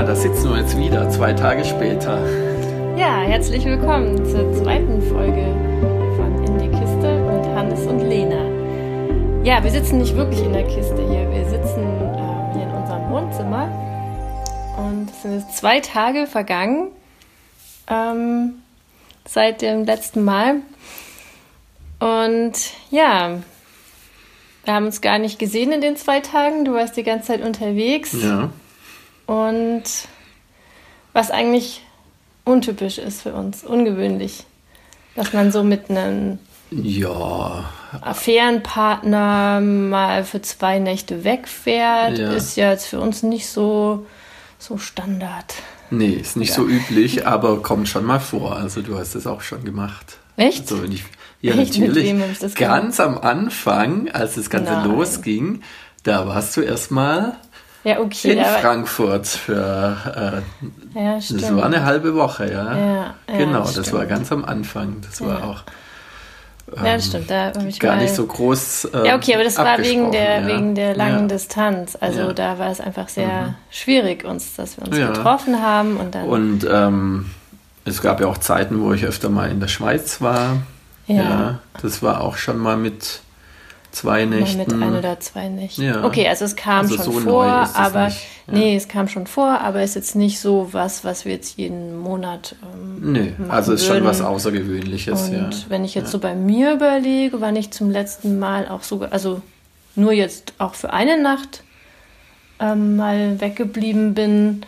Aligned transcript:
Ja, 0.00 0.06
da 0.06 0.16
sitzen 0.16 0.48
wir 0.48 0.60
jetzt 0.60 0.78
wieder, 0.78 1.10
zwei 1.10 1.34
Tage 1.34 1.62
später. 1.62 2.26
Ja, 2.96 3.20
herzlich 3.20 3.66
willkommen 3.66 4.16
zur 4.24 4.50
zweiten 4.54 5.02
Folge 5.02 5.44
von 6.16 6.42
In 6.42 6.58
die 6.58 6.68
Kiste 6.70 7.18
mit 7.18 7.44
Hannes 7.54 7.86
und 7.86 8.00
Lena. 8.00 9.44
Ja, 9.44 9.62
wir 9.62 9.70
sitzen 9.70 9.98
nicht 9.98 10.16
wirklich 10.16 10.40
in 10.40 10.54
der 10.54 10.66
Kiste 10.66 10.96
hier, 11.06 11.30
wir 11.30 11.46
sitzen 11.46 11.82
äh, 11.82 12.54
hier 12.54 12.62
in 12.62 12.70
unserem 12.70 13.10
Wohnzimmer 13.10 13.68
und 14.78 15.10
es 15.10 15.20
sind 15.20 15.34
jetzt 15.34 15.58
zwei 15.58 15.80
Tage 15.80 16.26
vergangen 16.26 16.88
ähm, 17.86 18.54
seit 19.26 19.60
dem 19.60 19.84
letzten 19.84 20.24
Mal. 20.24 20.62
Und 21.98 22.54
ja, 22.90 23.36
wir 24.64 24.72
haben 24.72 24.86
uns 24.86 25.02
gar 25.02 25.18
nicht 25.18 25.38
gesehen 25.38 25.72
in 25.72 25.82
den 25.82 25.96
zwei 25.96 26.20
Tagen. 26.20 26.64
Du 26.64 26.72
warst 26.72 26.96
die 26.96 27.02
ganze 27.02 27.26
Zeit 27.26 27.42
unterwegs. 27.42 28.16
Ja. 28.22 28.48
Und 29.30 29.84
was 31.12 31.30
eigentlich 31.30 31.82
untypisch 32.44 32.98
ist 32.98 33.22
für 33.22 33.32
uns, 33.32 33.62
ungewöhnlich, 33.62 34.42
dass 35.14 35.32
man 35.32 35.52
so 35.52 35.62
mit 35.62 35.88
einem 35.88 36.40
Ja, 36.72 37.64
Affärenpartner 38.00 39.60
mal 39.60 40.24
für 40.24 40.42
zwei 40.42 40.80
Nächte 40.80 41.22
wegfährt, 41.22 42.18
Ja. 42.18 42.32
ist 42.32 42.56
ja 42.56 42.70
jetzt 42.72 42.86
für 42.86 42.98
uns 42.98 43.22
nicht 43.22 43.46
so, 43.46 44.04
so 44.58 44.78
Standard. 44.78 45.54
nee, 45.90 46.08
ist 46.14 46.36
nicht 46.36 46.52
so 46.52 46.66
üblich, 46.66 47.24
aber 47.24 47.62
kommt 47.62 47.88
schon 47.88 48.04
mal 48.04 48.18
vor. 48.18 48.56
Also 48.56 48.82
du 48.82 48.98
hast 48.98 49.14
es 49.14 49.28
auch 49.28 49.42
schon 49.42 49.64
gemacht. 49.64 50.18
Echt? 50.36 50.62
Also 50.72 50.82
ich, 50.82 51.04
ja, 51.40 51.54
Echt? 51.54 51.78
Natürlich. 51.78 52.14
das 52.40 52.54
Ganz 52.56 52.98
am 52.98 53.16
Anfang, 53.18 54.08
als 54.10 54.34
das 54.34 54.50
Ganze 54.50 54.72
Nein. 54.72 54.88
losging, 54.90 55.62
da 56.02 56.26
warst 56.26 56.56
du 56.56 56.62
erstmal 56.62 57.36
Ja, 57.84 57.98
okay. 58.00 58.32
in 58.32 58.44
Frankfurt 58.44 59.26
für, 59.26 60.42
äh, 60.94 61.00
ja, 61.02 61.14
das 61.16 61.54
war 61.56 61.64
eine 61.64 61.84
halbe 61.84 62.14
Woche, 62.14 62.50
ja. 62.50 62.76
Ja, 62.76 63.14
ja, 63.28 63.36
genau, 63.38 63.60
das 63.60 63.70
stimmt. 63.72 63.92
war 63.94 64.06
ganz 64.06 64.30
am 64.32 64.44
Anfang. 64.44 64.96
Das 65.02 65.20
war 65.22 65.38
Ja. 65.40 65.44
auch 65.46 65.62
ja, 66.76 66.94
das 66.94 67.06
stimmt. 67.06 67.28
Da 67.30 67.52
ich 67.66 67.80
gar 67.80 67.96
mal, 67.96 68.02
nicht 68.02 68.14
so 68.14 68.26
groß. 68.26 68.90
ähm, 68.94 69.04
Ja, 69.04 69.16
okay, 69.16 69.34
aber 69.34 69.42
das 69.44 69.58
war 69.58 69.78
wegen 69.78 70.12
der, 70.12 70.40
ja. 70.42 70.46
wegen 70.46 70.74
der 70.76 70.94
langen 70.94 71.22
ja. 71.22 71.26
Distanz. 71.26 71.96
Also 72.00 72.20
Ja. 72.20 72.32
da 72.32 72.58
war 72.58 72.70
es 72.70 72.80
einfach 72.80 73.08
sehr 73.08 73.54
schwierig, 73.70 74.24
uns, 74.24 74.54
dass 74.54 74.76
wir 74.76 74.86
uns 74.86 74.96
Ja. 74.96 75.08
getroffen 75.08 75.60
haben 75.62 75.96
und 75.96 76.14
dann. 76.14 76.26
Und 76.26 76.66
ähm, 76.70 77.30
es 77.84 78.00
gab 78.02 78.20
ja 78.20 78.26
auch 78.28 78.38
Zeiten, 78.38 78.80
wo 78.82 78.92
ich 78.92 79.04
öfter 79.04 79.30
mal 79.30 79.50
in 79.50 79.58
der 79.60 79.68
Schweiz 79.68 80.20
war. 80.20 80.58
Ja. 81.06 81.58
das 81.82 82.04
war 82.04 82.20
auch 82.20 82.36
schon 82.36 82.58
mal 82.58 82.76
mit 82.76 83.20
zwei 83.92 84.26
Mal 84.26 84.40
Nächten. 84.40 84.58
mit 84.58 84.72
ein 84.72 84.96
oder 84.96 85.18
zwei 85.20 85.48
Nächten. 85.48 85.82
Ja. 85.82 86.04
Okay, 86.04 86.28
also 86.28 86.44
es 86.44 86.56
kam 86.56 86.80
Also 86.80 86.96
schon 86.96 87.04
so 87.04 87.20
vor, 87.20 87.44
aber 87.74 88.06
nicht, 88.06 88.20
ja. 88.46 88.52
nee, 88.54 88.76
es 88.76 88.88
kam 88.88 89.08
schon 89.08 89.26
vor, 89.26 89.60
aber 89.60 89.82
ist 89.82 89.96
jetzt 89.96 90.14
nicht 90.16 90.40
so 90.40 90.68
was, 90.72 91.04
was 91.04 91.24
wir 91.24 91.32
jetzt 91.32 91.56
jeden 91.56 91.98
Monat 91.98 92.56
ähm, 92.62 93.12
machen 93.12 93.50
also 93.50 93.72
ist 93.72 93.84
schon 93.84 93.96
würden. 93.96 94.06
was 94.06 94.20
Außergewöhnliches, 94.20 95.28
Und 95.28 95.32
ja. 95.32 95.50
wenn 95.68 95.84
ich 95.84 95.94
jetzt 95.94 96.10
so 96.10 96.18
bei 96.18 96.34
mir 96.34 96.72
überlege, 96.74 97.40
wann 97.40 97.56
ich 97.56 97.70
zum 97.72 97.90
letzten 97.90 98.38
Mal 98.38 98.68
auch 98.68 98.82
sogar, 98.82 99.12
also 99.12 99.42
nur 99.96 100.12
jetzt 100.12 100.54
auch 100.58 100.74
für 100.74 100.92
eine 100.92 101.20
Nacht 101.20 101.64
ähm, 102.60 102.96
mal 102.96 103.40
weggeblieben 103.40 104.14
bin, 104.14 104.62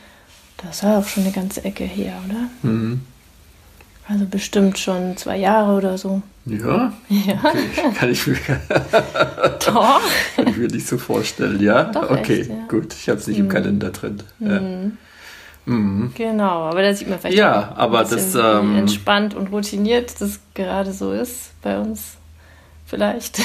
das 0.65 0.83
war 0.83 0.99
auch 0.99 1.07
schon 1.07 1.25
eine 1.25 1.33
ganze 1.33 1.65
Ecke 1.65 1.85
her, 1.85 2.15
oder? 2.29 2.71
Mhm. 2.71 3.03
Also 4.09 4.27
bestimmt 4.27 4.79
schon 4.79 5.17
zwei 5.17 5.37
Jahre 5.37 5.77
oder 5.77 5.97
so. 5.97 6.23
Ja, 6.45 6.93
Ja, 7.09 7.35
okay. 7.45 7.93
kann, 7.97 8.11
ich 8.11 8.27
mir, 8.27 8.37
doch. 9.67 10.01
kann 10.37 10.49
ich 10.49 10.57
mir 10.57 10.69
nicht 10.69 10.89
so 10.89 10.99
vorstellen, 10.99 11.61
ja? 11.63 11.85
Doch, 11.85 12.11
okay, 12.11 12.41
echt, 12.41 12.51
ja. 12.51 12.57
gut. 12.69 12.93
Ich 12.95 13.09
habe 13.09 13.21
es 13.21 13.27
nicht 13.29 13.39
im 13.39 13.49
Kalender 13.49 13.91
drin. 13.91 14.19
Ja. 14.41 14.61
Mhm. 15.65 16.13
Genau, 16.17 16.63
aber 16.65 16.83
da 16.83 16.93
sieht 16.93 17.09
man 17.09 17.21
vielleicht 17.21 17.39
Ja, 17.39 17.69
auch 17.69 17.71
ein 17.71 17.77
aber 17.79 18.01
bisschen, 18.05 18.17
das, 18.19 18.35
wie 18.35 18.39
ähm, 18.59 18.79
entspannt 18.79 19.35
und 19.35 19.53
routiniert 19.53 20.21
das 20.21 20.41
gerade 20.55 20.93
so 20.93 21.13
ist 21.13 21.53
bei 21.63 21.79
uns. 21.79 22.17
Vielleicht, 22.87 23.41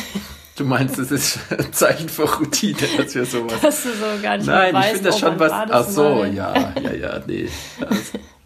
Du 0.58 0.66
meinst, 0.66 0.98
es 0.98 1.12
ist 1.12 1.40
ein 1.56 1.72
Zeichen 1.72 2.10
für 2.10 2.24
Routine, 2.24 2.76
dass 2.98 3.14
wir 3.14 3.26
sowas 3.28 3.62
dass 3.62 3.84
du 3.84 3.90
so 3.90 4.22
gar 4.24 4.38
nicht 4.38 4.48
Nein, 4.48 4.76
ich 4.76 4.86
finde 4.88 5.04
das 5.04 5.20
schon 5.20 5.40
was. 5.40 5.52
Ach 5.52 5.88
so, 5.88 6.16
mal? 6.16 6.34
ja, 6.34 6.74
ja, 6.82 6.94
ja, 6.94 7.20
nee. 7.28 7.48
Also, 7.80 8.02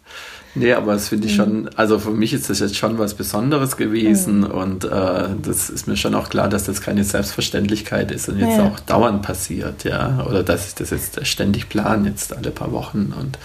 nee, 0.54 0.72
aber 0.72 0.92
das 0.94 1.08
finde 1.08 1.26
ich 1.28 1.34
schon, 1.34 1.68
also 1.76 1.98
für 1.98 2.10
mich 2.10 2.32
ist 2.32 2.50
das 2.50 2.60
jetzt 2.60 2.76
schon 2.76 2.98
was 2.98 3.14
Besonderes 3.14 3.76
gewesen 3.76 4.40
Mhm. 4.40 4.44
und 4.46 4.84
äh, 4.84 5.28
das 5.42 5.70
ist 5.70 5.86
mir 5.88 5.96
schon 5.96 6.14
auch 6.14 6.28
klar, 6.28 6.48
dass 6.48 6.64
das 6.64 6.80
keine 6.80 7.04
Selbstverständlichkeit 7.04 8.10
ist 8.10 8.28
und 8.28 8.38
jetzt 8.38 8.58
Ja. 8.58 8.64
auch 8.64 8.80
dauernd 8.80 9.22
passiert, 9.22 9.84
ja. 9.84 10.24
Oder 10.28 10.42
dass 10.42 10.68
ich 10.68 10.74
das 10.74 10.90
jetzt 10.90 11.26
ständig 11.26 11.68
plan, 11.68 12.04
jetzt 12.04 12.36
alle 12.36 12.50
paar 12.50 12.72
Wochen 12.72 13.12
und 13.18 13.38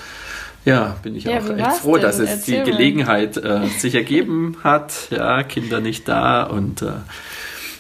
ja, 0.65 0.97
bin 1.01 1.15
ich 1.15 1.23
Ja, 1.23 1.39
auch 1.39 1.49
echt 1.57 1.77
froh, 1.77 1.93
denn? 1.93 2.01
dass 2.01 2.19
es 2.19 2.29
Erzähl 2.29 2.63
die. 2.65 2.71
Gelegenheit 2.71 3.37
äh, 3.37 3.61
sich 3.79 3.95
ergeben 3.95 4.57
hat, 4.63 4.91
ja, 5.11 5.43
Kinder 5.43 5.79
nicht 5.79 6.07
da 6.09 6.43
und 6.43 6.81
äh, 6.81 6.87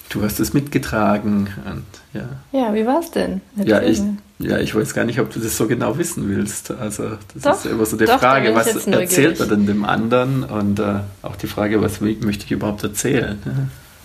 du 0.09 0.23
hast 0.23 0.39
es 0.39 0.53
mitgetragen 0.53 1.49
und 1.65 1.85
ja. 2.13 2.29
Ja, 2.57 2.73
wie 2.73 2.85
war 2.85 3.01
es 3.01 3.11
denn? 3.11 3.41
Ja 3.57 3.79
Erzähl 3.79 3.91
ich, 3.91 3.99
mal. 3.99 4.13
Ja, 4.39 4.59
ich 4.59 4.75
weiß 4.75 4.93
gar 4.93 5.03
nicht, 5.03 5.19
ob 5.19 5.31
du 5.31 5.39
das 5.39 5.57
so 5.57 5.67
genau 5.67 5.97
wissen 5.97 6.29
willst. 6.29 6.69
Also, 6.71 7.17
das 7.33 7.43
Doch, 7.43 7.53
ist 7.53 7.65
immer 7.65 7.85
so 7.85 7.97
die 7.97 8.05
doch, 8.05 8.19
Frage, 8.19 8.53
was 8.53 8.67
erzählt 8.85 9.39
man 9.39 9.49
denn 9.49 9.65
dem 9.65 9.83
anderen? 9.83 10.43
Und 10.43 10.79
äh, 10.79 10.99
auch 11.23 11.35
die 11.35 11.47
Frage, 11.47 11.81
was 11.81 12.01
möchte 12.01 12.45
ich 12.45 12.51
überhaupt 12.51 12.83
erzählen? 12.83 13.39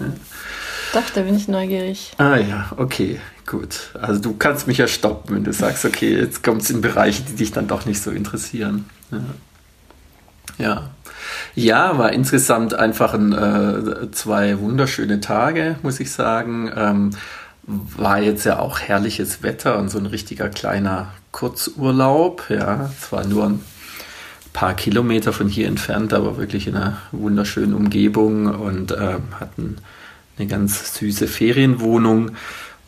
Ja. 0.01 0.07
Doch, 0.95 1.11
da 1.15 1.23
bin 1.23 1.37
ich 1.37 1.49
neugierig. 1.49 2.13
Ah 2.17 2.37
ja, 2.37 2.71
okay, 2.77 3.21
gut. 3.47 3.91
Also, 4.01 4.21
du 4.21 4.35
kannst 4.37 4.67
mich 4.67 4.79
ja 4.79 4.89
stoppen, 4.89 5.37
wenn 5.37 5.45
du 5.45 5.53
sagst, 5.53 5.85
okay, 5.85 6.17
jetzt 6.17 6.43
kommt 6.43 6.63
es 6.63 6.71
in 6.71 6.81
Bereiche, 6.81 7.23
die 7.25 7.35
dich 7.35 7.53
dann 7.53 7.69
doch 7.69 7.85
nicht 7.85 8.03
so 8.03 8.11
interessieren. 8.11 8.87
Ja. 9.11 9.21
Ja, 10.59 10.91
ja 11.55 11.99
war 11.99 12.13
insgesamt 12.13 12.73
einfach 12.73 13.13
ein, 13.13 13.33
äh, 13.33 14.11
zwei 14.13 14.59
wunderschöne 14.59 15.21
Tage, 15.21 15.77
muss 15.83 16.01
ich 16.01 16.11
sagen. 16.11 16.71
Ähm, 16.75 17.11
war 17.65 18.21
jetzt 18.21 18.45
ja 18.45 18.59
auch 18.59 18.81
herrliches 18.81 19.43
Wetter 19.43 19.79
und 19.79 19.89
so 19.89 19.99
ein 19.99 20.07
richtiger 20.07 20.49
kleiner 20.49 21.13
Kurzurlaub. 21.31 22.45
Ja, 22.49 22.91
es 22.99 23.13
war 23.13 23.25
nur 23.25 23.47
ein 23.47 23.61
paar 24.53 24.75
Kilometer 24.75 25.33
von 25.33 25.49
hier 25.49 25.69
entfernt, 25.69 26.13
aber 26.13 26.37
wirklich 26.37 26.67
in 26.67 26.77
einer 26.77 26.99
wunderschönen 27.13 27.75
Umgebung 27.75 28.47
und 28.47 28.93
ähm, 28.93 29.23
hatten 29.39 29.77
eine 30.39 30.49
ganz 30.49 30.95
süße 30.95 31.29
Ferienwohnung 31.29 32.33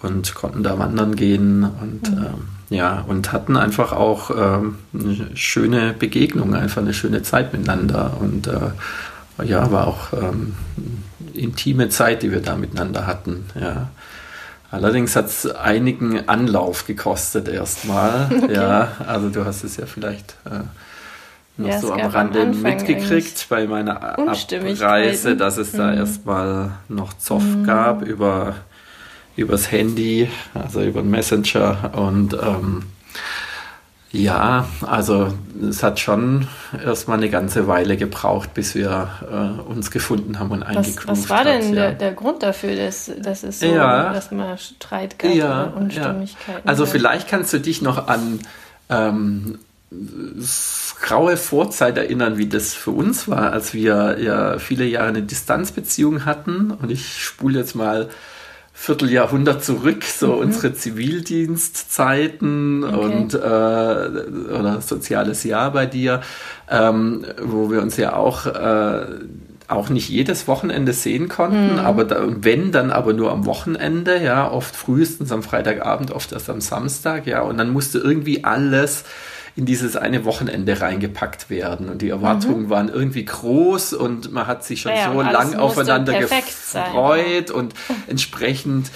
und 0.03 0.35
konnten 0.35 0.63
da 0.63 0.79
wandern 0.79 1.17
gehen 1.17 1.65
und 1.65 2.09
ähm, 2.09 2.49
ja 2.69 3.05
und 3.07 3.33
hatten 3.33 3.57
einfach 3.57 3.93
auch 3.93 4.31
ähm, 4.31 4.79
eine 4.93 5.37
schöne 5.37 5.95
Begegnung, 5.95 6.55
einfach 6.55 6.83
eine 6.83 6.95
schöne 6.95 7.23
Zeit 7.23 7.53
miteinander 7.53 8.17
und 8.21 8.47
äh, 8.47 9.45
ja 9.45 9.71
war 9.71 9.87
auch 9.87 10.13
ähm, 10.13 10.55
intime 11.33 11.89
Zeit, 11.89 12.23
die 12.23 12.31
wir 12.31 12.41
da 12.41 12.57
miteinander 12.57 13.07
hatten. 13.07 13.47
Ja. 13.59 13.89
Allerdings 14.75 15.17
hat 15.17 15.27
es 15.27 15.47
einigen 15.51 16.29
Anlauf 16.29 16.87
gekostet 16.87 17.49
erstmal. 17.49 18.31
Ja, 18.53 18.93
also 19.07 19.29
du 19.31 19.45
hast 19.45 19.65
es 19.65 19.77
ja 19.77 19.87
vielleicht 19.87 20.37
äh, 20.45 20.61
noch 21.57 21.69
Ja, 21.71 21.81
so 21.81 21.93
am 21.93 22.01
am 22.01 22.11
Rande 22.11 22.41
Anfang 22.43 22.63
mitgekriegt 22.63 23.47
bei 23.49 23.67
meiner. 23.67 24.19
Abreise, 24.19 25.37
dass 25.37 25.57
es 25.57 25.73
da 25.73 25.91
Mhm. 25.93 25.99
erstmal 25.99 26.73
noch 26.89 27.15
Zoff 27.15 27.45
gab 27.65 28.03
über 28.03 28.55
übers 29.37 29.73
Handy, 29.73 30.29
also 30.55 30.81
über 30.83 31.01
den 31.03 31.11
Messenger 31.11 31.91
und 31.97 32.35
ähm, 32.35 32.85
ja, 34.15 34.69
also 34.87 35.35
es 35.69 35.83
hat 35.83 35.99
schon 35.99 36.47
erstmal 36.85 37.19
eine 37.19 37.29
ganze 37.29 37.67
Weile 37.67 37.97
gebraucht, 37.97 38.55
bis 38.55 38.75
wir 38.75 39.09
äh, 39.31 39.61
uns 39.71 39.91
gefunden 39.91 40.39
haben 40.39 40.53
und 40.53 40.61
Was, 40.61 40.69
eingegroovt 40.69 41.09
was 41.09 41.29
war 41.31 41.39
hat, 41.41 41.47
denn 41.47 41.69
ja. 41.71 41.75
der, 41.75 41.93
der 41.93 42.13
Grund 42.13 42.43
dafür, 42.43 42.77
dass, 42.77 43.11
dass 43.21 43.43
es 43.43 43.61
so, 43.61 43.67
Ja. 43.67 44.13
dass 44.13 44.31
Streit 44.63 45.19
gab 45.19 45.35
ja, 45.35 45.67
oder 45.67 45.77
Unstimmigkeiten? 45.77 46.63
Ja. 46.65 46.65
Also 46.65 46.87
vielleicht 46.87 47.29
kannst 47.29 47.53
du 47.53 47.59
dich 47.59 47.83
noch 47.83 48.07
an 48.07 48.39
ähm, 48.89 49.59
graue 51.01 51.37
Vorzeit 51.37 51.99
erinnern, 51.99 52.39
wie 52.39 52.49
das 52.49 52.73
für 52.73 52.93
uns 52.93 53.29
war, 53.29 53.53
als 53.53 53.75
wir 53.75 54.19
ja 54.21 54.59
viele 54.59 54.85
Jahre 54.85 55.09
eine 55.09 55.23
Distanzbeziehung 55.23 56.25
hatten. 56.25 56.71
Und 56.71 56.91
ich 56.91 57.23
spule 57.25 57.59
jetzt 57.59 57.75
mal 57.75 58.09
Vierteljahrhundert 58.77 59.65
zurück, 59.65 60.03
so 60.05 60.35
unsere 60.35 60.75
Zivildienstzeiten 60.75 62.85
Okay. 62.85 62.97
und 62.97 63.35
äh, 63.35 63.39
oder 63.39 64.81
soziales 64.81 65.45
Jahr 65.45 65.73
bei 65.73 65.87
dir, 65.87 66.21
ähm, 66.69 67.25
wo 67.41 67.71
wir 67.71 67.81
uns 67.81 67.97
ja 67.97 68.15
auch 68.15 68.47
äh, 68.47 69.07
auch 69.69 69.89
nicht 69.89 70.11
jedes 70.11 70.47
Wochenende 70.47 70.93
sehen 70.93 71.31
konnten, 71.31 71.79
aber 71.79 72.05
da, 72.05 72.23
und 72.23 72.45
wenn, 72.45 72.71
dann 72.71 72.91
aber 72.91 73.15
nur 73.15 73.33
am 73.33 73.47
Wochenende, 73.47 74.23
ja, 74.23 74.51
oft 74.51 74.77
frühestens 74.77 75.33
am 75.33 75.43
Freitagabend, 75.43 76.11
oft 76.11 76.33
erst 76.33 76.51
am 76.51 76.61
Samstag, 76.61 77.27
ja, 77.27 77.41
und 77.41 77.57
dann 77.57 77.71
musste 77.71 77.99
irgendwie 77.99 78.45
alles 78.45 79.05
in 79.57 79.67
dieses 79.67 79.97
eine 79.97 80.25
Wochenende 80.25 80.81
reingepackt 80.81 81.49
werden 81.49 81.89
und 81.89 82.03
die 82.03 82.09
Erwartungen 82.09 82.71
waren 82.71 82.89
irgendwie 82.89 83.25
groß 83.25 83.93
und 83.93 84.33
man 84.33 84.47
hat 84.49 84.65
sich 84.65 84.81
schon 84.81 84.93
Ja, 84.97 85.13
so 85.13 85.21
lang 85.23 85.55
aufeinander 85.55 86.13
perfekt 86.13 86.51
sein. 86.51 86.87
gefreut 86.87 87.51
und 87.53 87.73
entsprechend 88.09 88.91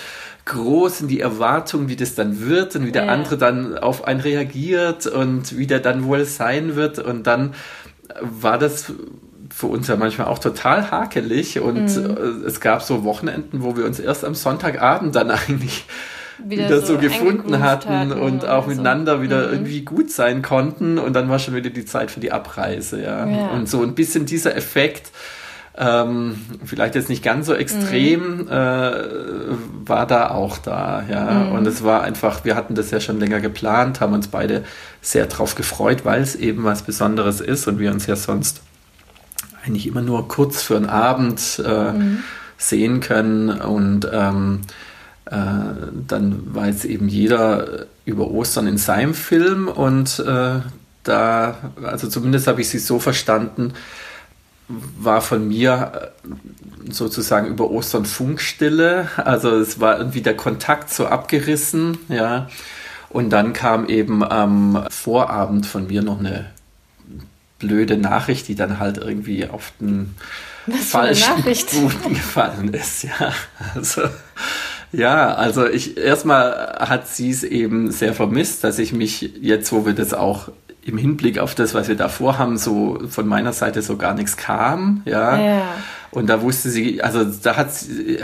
groß 0.47 1.03
in 1.03 1.09
die 1.09 1.21
Erwartung, 1.21 1.89
wie 1.89 1.97
das 1.97 2.15
dann 2.15 2.41
wird 2.49 2.75
und 2.75 2.87
wie 2.87 2.93
der 2.93 3.05
Ja. 3.05 3.13
andere 3.13 3.37
dann 3.39 3.79
auf 3.79 4.05
einen 4.07 4.21
reagiert 4.21 5.07
und 5.07 5.57
wie 5.59 5.67
der 5.67 5.79
dann 5.81 6.05
wohl 6.05 6.25
sein 6.25 6.75
wird. 6.75 6.99
Und 6.99 7.27
dann 7.27 7.55
war 8.21 8.59
das 8.59 8.93
für 9.55 9.67
uns 9.67 9.87
ja 9.89 9.97
manchmal 9.97 10.27
auch 10.29 10.39
total 10.39 10.91
hakelig 10.91 11.61
und 11.61 11.85
Mhm. 11.97 12.45
es 12.47 12.61
gab 12.61 12.83
so 12.83 13.05
Wochenenden, 13.05 13.63
wo 13.63 13.77
wir 13.77 13.85
uns 13.85 13.99
erst 14.01 14.25
am 14.25 14.35
Sonntagabend 14.35 15.15
dann 15.15 15.31
eigentlich 15.49 15.85
wieder, 16.45 16.81
so, 16.81 16.99
gefunden 16.99 17.55
eingegroovt 17.55 17.87
hatten 17.89 18.13
und 18.13 18.47
auch 18.47 18.65
so. 18.65 18.71
miteinander 18.71 19.23
wieder 19.23 19.47
Mhm. 19.49 19.53
irgendwie 19.53 19.85
gut 19.85 20.11
sein 20.11 20.43
konnten 20.43 20.99
und 20.99 21.15
dann 21.15 21.29
war 21.29 21.39
schon 21.39 21.55
wieder 21.55 21.71
die 21.71 21.85
Zeit 21.85 22.11
für 22.11 22.21
die 22.21 22.33
Abreise, 22.33 23.03
ja. 23.03 23.27
Ja. 23.27 23.47
Und 23.49 23.69
so 23.69 23.83
ein 23.83 23.95
bisschen 23.95 24.27
dieser 24.27 24.57
Effekt, 24.57 25.11
ähm, 25.81 26.37
vielleicht 26.65 26.97
jetzt 26.97 27.09
nicht 27.09 27.23
ganz 27.23 27.47
so 27.47 27.55
extrem, 27.55 28.39
Mhm. 28.43 28.49
äh, 28.49 28.93
war 29.87 30.07
da 30.07 30.31
auch 30.31 30.59
da, 30.59 31.05
ja. 31.09 31.49
Und 31.53 31.67
es 31.67 31.85
war 31.85 32.03
einfach, 32.03 32.45
wir 32.45 32.57
hatten 32.57 32.75
das 32.75 32.91
ja 32.91 32.99
schon 33.01 33.21
länger 33.21 33.41
geplant, 33.41 34.01
haben 34.01 34.13
uns 34.13 34.29
beide 34.29 34.65
sehr 35.01 35.27
drauf 35.27 35.55
gefreut, 35.55 36.05
weil 36.05 36.21
es 36.21 36.35
eben 36.35 36.65
was 36.65 36.83
Besonderes 36.83 37.41
ist 37.41 37.69
und 37.69 37.79
wir 37.79 37.93
uns 37.93 38.07
ja 38.07 38.17
sonst 38.17 38.61
eigentlich 39.65 39.87
immer 39.87 40.03
nur 40.03 40.27
kurz 40.29 40.63
für 40.63 40.77
einen 40.77 40.89
Abend 40.89 41.63
äh, 41.65 41.93
sehen 42.57 43.01
können 43.01 43.51
und 43.51 44.09
ähm, 44.13 44.63
äh, 45.31 45.93
dann 46.07 46.55
weiß 46.55 46.85
eben 46.85 47.09
jeder 47.09 47.87
über 48.05 48.31
Ostern 48.31 48.67
in 48.67 48.79
seinem 48.79 49.15
Film 49.15 49.69
und 49.69 50.19
äh, 50.21 50.61
da, 51.05 51.57
also 51.83 52.09
zumindest 52.09 52.47
habe 52.47 52.61
ich 52.61 52.69
sie 52.69 52.79
so 52.79 52.99
verstanden, 52.99 53.73
war 54.69 55.21
von 55.21 55.49
mir 55.49 56.13
äh, 56.25 56.93
sozusagen 56.93 57.49
über 57.49 57.71
Ostern 57.71 58.05
Funkstille. 58.05 59.09
Also 59.17 59.57
es 59.57 59.81
war 59.81 59.99
irgendwie 59.99 60.21
der 60.21 60.37
Kontakt 60.37 60.93
so 60.93 61.07
abgerissen, 61.07 61.99
ja. 62.09 62.49
Und 63.11 63.31
dann 63.31 63.55
kam 63.55 63.89
eben 63.89 64.23
am 64.23 64.87
Vorabend 64.91 65.65
von 65.67 65.87
mir 65.87 66.03
noch 66.03 66.19
eine 66.19 66.47
blöde 67.59 67.97
Nachricht, 67.97 68.49
die 68.49 68.55
dann 68.55 68.79
halt 68.79 68.99
irgendwie 68.99 69.49
auf 69.49 69.73
den 69.81 70.15
Was 70.67 70.91
falschen? 70.91 71.43
Boden 71.43 72.15
gefallen 72.15 72.75
ist, 72.75 73.05
ja. 73.05 73.33
Also, 73.75 74.03
ja, 74.93 75.35
also 75.35 75.67
ich 75.67 75.99
erstmal 75.99 76.77
hat 76.81 77.09
sie 77.09 77.31
es 77.31 77.45
eben 77.45 77.91
sehr 77.91 78.15
vermisst, 78.15 78.65
dass 78.65 78.79
ich 78.79 78.93
mich 78.93 79.33
jetzt, 79.41 79.73
wo 79.73 79.85
wir 79.85 79.93
das 79.93 80.15
auch 80.15 80.49
im 80.83 80.97
Hinblick 80.97 81.39
auf 81.39 81.55
das, 81.55 81.75
was 81.75 81.89
wir 81.89 81.97
da 81.97 82.09
vorhaben, 82.09 82.57
so 82.57 82.99
von 83.09 83.27
meiner 83.27 83.53
Seite 83.53 83.83
so 83.83 83.97
gar 83.97 84.15
nichts 84.15 84.37
kam, 84.37 85.03
ja. 85.05 85.39
Ja. 85.39 85.63
Und 86.11 86.29
da 86.31 86.41
wusste 86.41 86.71
sie, 86.71 87.03
also 87.03 87.23
da 87.25 87.57
hat, 87.57 87.69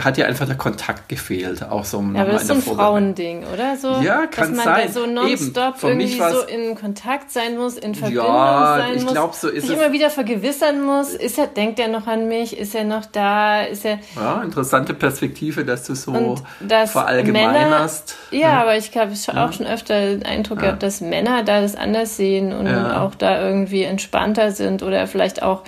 hat 0.00 0.16
ihr 0.16 0.26
einfach 0.26 0.46
der 0.46 0.56
Kontakt 0.56 1.08
gefehlt, 1.10 1.62
auch 1.62 1.84
so 1.84 2.00
Ja, 2.14 2.22
aber 2.22 2.32
das 2.32 2.42
ist 2.44 2.48
so 2.48 2.54
ein. 2.54 2.62
Frauending, 2.62 3.44
oder? 3.52 3.76
So, 3.76 3.88
Ja, 4.00 4.26
kann 4.26 4.48
dass 4.48 4.56
man 4.56 4.64
sein. 4.64 4.86
da 4.86 4.92
so 4.92 5.06
nonstop 5.06 5.74
irgendwie 5.82 6.18
so 6.18 6.40
in 6.46 6.74
Kontakt 6.76 7.30
sein 7.30 7.58
muss, 7.58 7.76
in 7.76 7.94
Verbindung 7.94 8.24
Ja, 8.26 8.76
sein 8.78 8.96
ich 8.96 9.02
muss. 9.04 9.12
glaub, 9.12 9.34
so 9.34 9.48
ist 9.48 9.66
sich 9.66 9.76
es. 9.76 9.82
immer 9.82 9.92
wieder 9.92 10.08
vergewissern 10.08 10.82
muss, 10.82 11.10
ist 11.10 11.36
er, 11.38 11.46
denkt 11.46 11.78
er 11.78 11.88
noch 11.88 12.06
an 12.06 12.26
mich, 12.26 12.56
ist 12.56 12.74
er 12.74 12.84
noch 12.84 13.04
da, 13.06 13.62
ist 13.64 13.84
er, 13.84 13.98
Ja, 14.16 14.42
interessante 14.42 14.94
Perspektive, 14.94 15.64
dass 15.66 15.84
du 15.84 15.94
so 15.94 16.12
Und 16.12 16.42
dass 16.60 16.92
verallgemeinerst. 16.92 18.16
ja, 18.30 18.60
aber 18.62 18.76
ich 18.76 18.96
habe 18.96 19.12
auch 19.12 19.52
schon 19.52 19.66
öfter 19.66 20.00
den 20.00 20.24
Eindruck 20.24 20.60
gehabt, 20.60 20.82
dass 20.82 21.00
Männer 21.00 21.42
da 21.44 21.60
das 21.60 21.76
anders 21.76 22.16
sehen 22.16 22.52
und 22.52 22.66
Ja. 22.66 23.02
auch 23.02 23.14
da 23.14 23.40
irgendwie 23.46 23.82
entspannter 23.82 24.52
sind 24.52 24.82
oder 24.82 25.06
vielleicht 25.06 25.42
auch, 25.42 25.62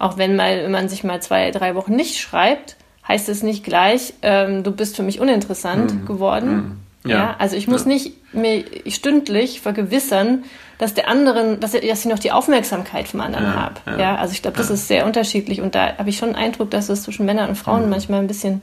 auch 0.00 0.18
wenn 0.18 0.34
mal, 0.34 0.64
wenn 0.64 0.70
man 0.72 0.88
sich 0.88 1.04
mal 1.04 1.22
zwei, 1.22 1.50
drei 1.52 1.76
Wochen 1.76 1.94
nicht 1.94 2.18
schreibt, 2.18 2.76
heißt 3.06 3.28
es 3.28 3.42
nicht 3.44 3.62
gleich, 3.64 4.14
ähm, 4.22 4.64
du 4.64 4.72
bist 4.72 4.96
für 4.96 5.02
mich 5.04 5.20
uninteressant 5.20 6.06
geworden. 6.06 6.80
Ja. 7.04 7.16
Ja. 7.16 7.36
also 7.38 7.56
ich 7.56 7.66
muss 7.68 7.82
Ja. 7.82 7.88
nicht 7.88 8.12
mir 8.34 8.62
stündlich 8.88 9.60
vergewissern, 9.62 10.44
dass 10.78 10.92
der 10.94 11.08
anderen, 11.08 11.58
dass, 11.60 11.72
dass 11.72 11.82
ich 11.82 12.04
noch 12.06 12.18
die 12.18 12.30
Aufmerksamkeit 12.32 13.08
vom 13.08 13.20
anderen 13.20 13.44
Ja, 13.46 13.54
habe. 13.54 14.00
ja. 14.00 14.16
Also 14.16 14.32
ich 14.32 14.42
glaube, 14.42 14.56
das 14.58 14.68
ist 14.70 14.86
sehr 14.88 15.06
unterschiedlich 15.06 15.60
und 15.62 15.74
da 15.74 15.96
habe 15.96 16.10
ich 16.10 16.18
schon 16.18 16.30
den 16.30 16.36
Eindruck, 16.36 16.70
dass 16.70 16.88
es 16.90 17.02
zwischen 17.04 17.24
Männern 17.26 17.48
und 17.50 17.54
Frauen 17.56 17.88
manchmal 17.88 18.20
ein 18.20 18.26
bisschen 18.26 18.60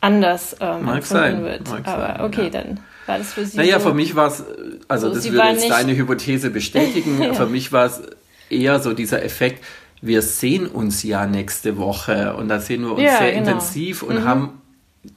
anders 0.00 0.56
ähm, 0.60 0.84
Mag 0.84 1.04
sein, 1.04 1.44
wird. 1.44 1.68
mag 1.68 1.86
Aber 1.86 2.06
sein, 2.16 2.20
okay, 2.22 2.50
dann 2.50 2.80
war 3.06 3.18
das 3.18 3.32
für 3.32 3.46
Sie. 3.46 3.56
Naja, 3.56 3.78
so, 3.78 3.88
für 3.90 3.94
mich 3.94 4.14
war 4.16 4.26
es, 4.28 4.42
also 4.88 5.08
So, 5.08 5.14
das 5.14 5.30
würde 5.32 5.48
jetzt 5.50 5.70
deine 5.70 5.96
Hypothese 5.96 6.50
bestätigen. 6.50 7.34
Für 7.34 7.46
mich 7.46 7.70
war 7.72 7.86
es 7.86 8.02
eher 8.50 8.80
so 8.80 8.92
dieser 8.92 9.24
Effekt, 9.24 9.64
wir 10.02 10.20
sehen 10.20 10.66
uns 10.66 11.02
ja 11.02 11.26
nächste 11.26 11.78
Woche 11.78 12.34
und 12.34 12.48
da 12.48 12.60
sehen 12.60 12.82
wir 12.82 12.92
uns 12.92 13.00
Ja, 13.02 13.16
sehr 13.18 13.32
genau. 13.32 13.50
intensiv 13.52 14.02
und 14.02 14.24
haben 14.24 14.50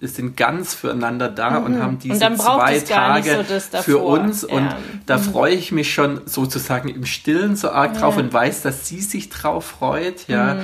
sind 0.02 0.36
ganz 0.36 0.74
füreinander 0.74 1.30
da 1.30 1.58
und 1.58 1.80
haben 1.80 2.00
diese 2.00 2.28
Mhm. 2.30 2.38
braucht 2.38 2.60
zwei 2.62 2.76
es 2.78 2.86
Tage 2.86 3.46
so 3.72 3.78
für 3.84 3.98
uns 4.00 4.44
und 4.44 4.64
Ja. 4.66 4.70
Mhm. 4.80 5.02
da 5.06 5.18
freue 5.20 5.54
ich 5.54 5.72
mich 5.72 5.94
schon 5.94 6.22
sozusagen 6.26 6.90
im 6.90 7.06
Stillen 7.06 7.56
so 7.56 7.70
arg 7.70 7.96
drauf 8.00 8.18
und 8.18 8.34
weiß, 8.34 8.62
dass 8.64 8.88
sie 8.88 9.02
sich 9.02 9.30
drauf 9.30 9.66
freut, 9.66 10.28
ja. 10.28 10.58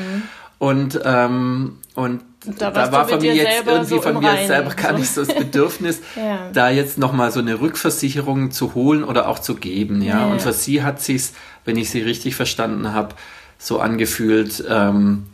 Und, 0.57 0.99
ähm, 1.03 1.77
und 1.95 2.21
Mhm. 2.43 2.55
Da 2.57 2.71
da, 2.71 2.91
war 2.91 3.07
von 3.07 3.21
mir 3.21 3.35
jetzt 3.35 3.67
irgendwie 3.67 3.85
so 3.85 4.01
von 4.01 4.19
mir 4.19 4.27
Reinen, 4.29 4.47
selber 4.47 4.73
gar 4.73 4.93
so. 4.93 4.97
nicht 4.97 5.13
so 5.13 5.23
das 5.23 5.35
Bedürfnis, 5.35 6.01
Ja. 6.15 6.39
da 6.53 6.71
jetzt 6.71 6.97
nochmal 6.97 7.31
so 7.31 7.39
eine 7.39 7.61
Rückversicherung 7.61 8.49
zu 8.49 8.73
holen 8.73 9.03
oder 9.03 9.27
auch 9.27 9.37
zu 9.37 9.53
geben, 9.53 10.01
ja. 10.01 10.21
Ja. 10.21 10.25
Und 10.25 10.41
für 10.41 10.51
sie 10.51 10.81
hat 10.81 10.99
sich's, 11.03 11.33
wenn 11.65 11.77
ich 11.77 11.91
sie 11.91 12.01
richtig 12.01 12.35
verstanden 12.35 12.93
habe, 12.93 13.09
so 13.61 13.79
angefühlt, 13.79 14.63
ähm, 14.67 15.27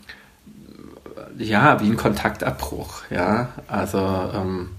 ja, 1.37 1.79
wie 1.81 1.85
ein 1.87 1.97
Kontaktabbruch, 1.97 3.03
ja. 3.09 3.49
Also 3.67 3.97
ähm, 3.99 4.69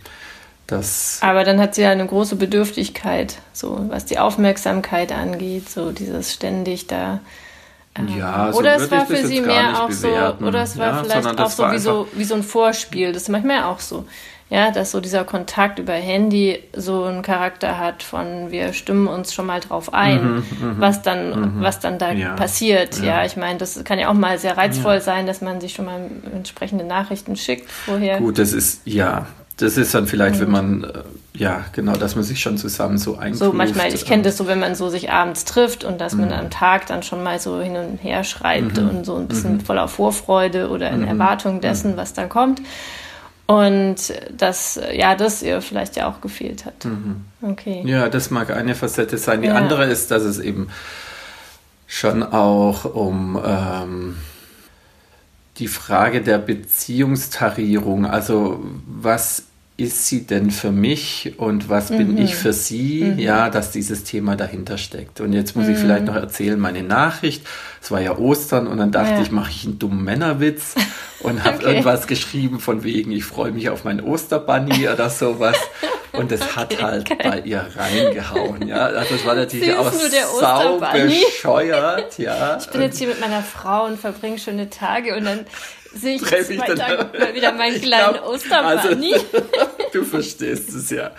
das 0.67 1.19
Aber 1.23 1.45
dann 1.45 1.59
hat 1.61 1.75
sie 1.75 1.83
ja 1.83 1.91
eine 1.91 2.07
große 2.07 2.37
Bedürftigkeit, 2.37 3.39
so 3.55 3.87
was 3.89 4.05
die 4.05 4.19
Aufmerksamkeit 4.19 5.13
angeht, 5.13 5.71
so 5.71 5.93
dieses 5.93 6.35
ständig 6.35 6.87
da. 6.89 7.21
ähm, 7.97 8.09
Ja, 8.19 8.53
so 8.53 8.59
oder 8.59 8.77
es 8.77 8.91
war 8.91 9.07
für 9.07 9.27
sie 9.27 9.41
mehr 9.41 9.83
auch 9.83 9.91
so, 9.91 10.09
bewerten. 10.09 10.45
oder 10.45 10.63
es 10.63 10.77
war 10.77 10.89
Ja, 10.89 11.05
vielleicht 11.05 11.41
auch 11.41 11.51
so 11.51 11.71
wie, 11.73 11.79
so 11.79 12.09
wie 12.13 12.25
so 12.25 12.35
ein 12.35 12.43
Vorspiel. 12.43 13.13
Das 13.13 13.23
ist 13.23 13.29
manchmal 13.31 13.63
auch 13.65 13.81
so. 13.81 14.05
Ja, 14.51 14.71
dass 14.71 14.93
so 14.93 15.01
dieser 15.01 15.25
Kontakt 15.25 15.79
über 15.79 15.93
Handy 15.93 16.59
so 16.75 17.05
einen 17.05 17.21
Charakter 17.21 17.79
hat 17.79 18.03
von 18.03 18.51
wir 18.51 18.73
stimmen 18.73 19.07
uns 19.07 19.35
schon 19.35 19.45
mal 19.45 19.61
drauf 19.61 19.93
ein, 19.93 20.43
was 20.79 21.03
dann, 21.03 21.61
was 21.61 21.81
dann 21.81 21.99
da 21.99 22.13
Mhm, 22.15 22.19
Ja. 22.21 22.35
passiert. 22.35 22.99
Ja, 22.99 23.21
Ja. 23.21 23.25
ich 23.27 23.37
meine, 23.37 23.59
das 23.59 23.85
kann 23.85 23.99
ja 23.99 24.09
auch 24.09 24.15
mal 24.15 24.39
sehr 24.39 24.57
reizvoll 24.57 25.03
sein, 25.03 25.27
dass 25.27 25.43
man 25.43 25.61
sich 25.61 25.75
schon 25.75 25.85
mal 25.85 26.01
entsprechende 26.35 26.85
Nachrichten 26.85 27.37
schickt 27.37 27.71
vorher. 27.71 28.19
Gut, 28.19 28.39
das 28.39 28.55
ist, 28.55 28.81
ja, 28.87 29.27
das 29.59 29.77
ist 29.77 29.95
dann 29.95 30.07
vielleicht, 30.07 30.41
wenn 30.41 30.51
man, 30.51 30.85
äh, 30.85 30.89
ja, 31.35 31.65
genau, 31.73 31.93
dass 31.93 32.15
man 32.15 32.25
sich 32.25 32.41
schon 32.41 32.57
zusammen 32.57 32.97
so 32.97 33.17
eingroovt. 33.19 33.39
So 33.45 33.53
manchmal, 33.53 33.93
ich 33.93 34.07
kenne 34.07 34.23
das 34.23 34.39
so, 34.39 34.47
wenn 34.47 34.61
man 34.61 34.75
so 34.75 34.89
sich 34.89 35.11
abends 35.13 35.45
trifft 35.45 35.85
und 35.85 36.01
dass 36.01 36.15
man 36.15 36.33
am 36.33 36.49
Tag 36.49 36.87
dann 36.87 37.03
schon 37.03 37.23
mal 37.23 37.39
so 37.39 37.61
hin 37.61 37.77
und 37.77 37.99
her 38.03 38.25
schreibt 38.25 38.79
und 38.79 39.05
so 39.05 39.17
ein 39.17 39.29
bisschen 39.29 39.61
voller 39.61 39.89
Vorfreude 39.89 40.71
oder 40.71 40.89
in 40.91 41.07
Erwartung 41.07 41.61
dessen, 41.61 41.99
was 41.99 42.15
dann 42.15 42.31
kommt. 42.31 42.63
Und 43.51 43.97
das, 44.31 44.79
ja, 44.93 45.15
das 45.15 45.43
ihr 45.43 45.63
vielleicht 45.63 45.97
ja 45.97 46.07
auch 46.07 46.21
gefehlt 46.21 46.67
hat. 46.67 46.87
Okay. 47.41 47.83
Ja, 47.87 48.11
das 48.11 48.31
mag 48.31 48.51
eine 48.51 48.75
Facette 48.75 49.17
sein. 49.17 49.41
Die 49.41 49.49
Ja. 49.49 49.55
andere 49.55 49.87
ist, 49.87 50.11
dass 50.11 50.23
es 50.23 50.39
eben 50.39 50.69
schon 51.87 52.23
auch 52.23 52.85
um 52.85 53.41
ähm, 53.43 54.17
die 55.57 55.67
Frage 55.69 56.21
der 56.21 56.37
Beziehungstarierung, 56.37 58.05
also 58.05 58.63
was 58.87 59.45
ist 59.79 60.07
sie 60.09 60.27
denn 60.27 60.51
für 60.51 60.73
mich 60.73 61.35
und 61.39 61.69
was 61.69 61.89
bin 61.89 62.13
Mhm. 62.13 62.19
ich 62.19 62.35
für 62.35 62.53
sie, 62.53 63.13
ja, 63.17 63.49
dass 63.49 63.71
dieses 63.71 64.03
Thema 64.03 64.35
dahinter 64.35 64.77
steckt. 64.77 65.21
Und 65.21 65.33
jetzt 65.33 65.55
muss 65.57 65.69
ich 65.69 65.77
Mhm. 65.77 65.81
vielleicht 65.83 66.05
noch 66.05 66.17
erzählen, 66.17 66.59
meine 66.59 66.83
Nachricht, 66.83 67.47
es 67.81 67.91
war 67.93 68.01
ja 68.01 68.19
Ostern 68.19 68.67
und 68.67 68.79
dann 68.79 68.91
dachte 68.91 69.15
Ja. 69.15 69.23
ich, 69.23 69.31
mache 69.31 69.51
ich 69.53 69.65
einen 69.65 69.79
dummen 69.79 70.03
Männerwitz 70.05 70.75
und 71.21 71.45
habe 71.45 71.59
Okay. 71.59 71.67
irgendwas 71.69 72.09
geschrieben 72.09 72.59
von 72.59 72.83
wegen, 72.83 73.13
ich 73.13 73.25
freue 73.25 73.53
mich 73.53 73.71
auf 73.71 73.85
meinen 73.85 74.01
Osterbunny 74.01 74.89
oder 74.93 75.09
sowas. 75.11 75.57
Und 76.13 76.33
das 76.33 76.57
hat 76.57 76.83
halt 76.83 77.17
bei 77.23 77.41
ihr 77.41 77.65
reingehauen, 77.77 78.67
ja. 78.67 78.87
Also 78.87 79.15
das 79.15 79.27
war 79.27 79.37
natürlich 79.37 79.73
auch 79.77 79.93
sau 79.93 80.81
bescheuert, 80.81 82.19
ja. 82.19 82.57
Ich 82.61 82.67
bin 82.69 82.81
jetzt 82.83 82.99
hier 82.99 83.09
mit 83.09 83.21
meiner 83.21 83.43
Frau 83.43 83.85
und 83.87 84.01
verbringe 84.01 84.39
schöne 84.39 84.71
Tage 84.71 85.15
und 85.17 85.25
dann 85.25 85.41
sehe 85.95 86.17
ich, 86.17 86.23
Treff 86.23 86.51
ich 86.51 86.61
dann- 86.61 86.79
mal 86.79 87.11
wieder 87.35 87.53
meinen 87.53 87.81
kleinen 87.81 88.15
glaub, 88.15 88.27
Osterbunny. 88.29 89.15
also- 89.15 89.47
Du 89.93 90.05
verstehst 90.05 90.69
es 90.75 90.91
ja. 90.91 91.13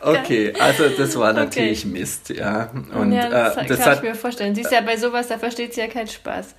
Okay, 0.00 0.52
also 0.58 0.88
das 0.88 1.16
war 1.18 1.32
natürlich 1.32 1.84
Mist, 1.84 2.28
ja. 2.28 2.70
Und 2.94 3.10
ja, 3.12 3.28
das, 3.28 3.56
äh, 3.56 3.66
das 3.66 3.78
kann 3.80 3.86
hat 3.90 3.96
ich 3.98 4.02
mir 4.04 4.14
vorstellen. 4.14 4.54
Sie 4.54 4.60
ist 4.60 4.70
ja 4.70 4.80
bei 4.82 4.96
sowas, 4.96 5.26
da 5.28 5.38
versteht 5.38 5.74
sie 5.74 5.80
ja 5.80 5.88
keinen 5.88 6.06
Spaß. 6.06 6.54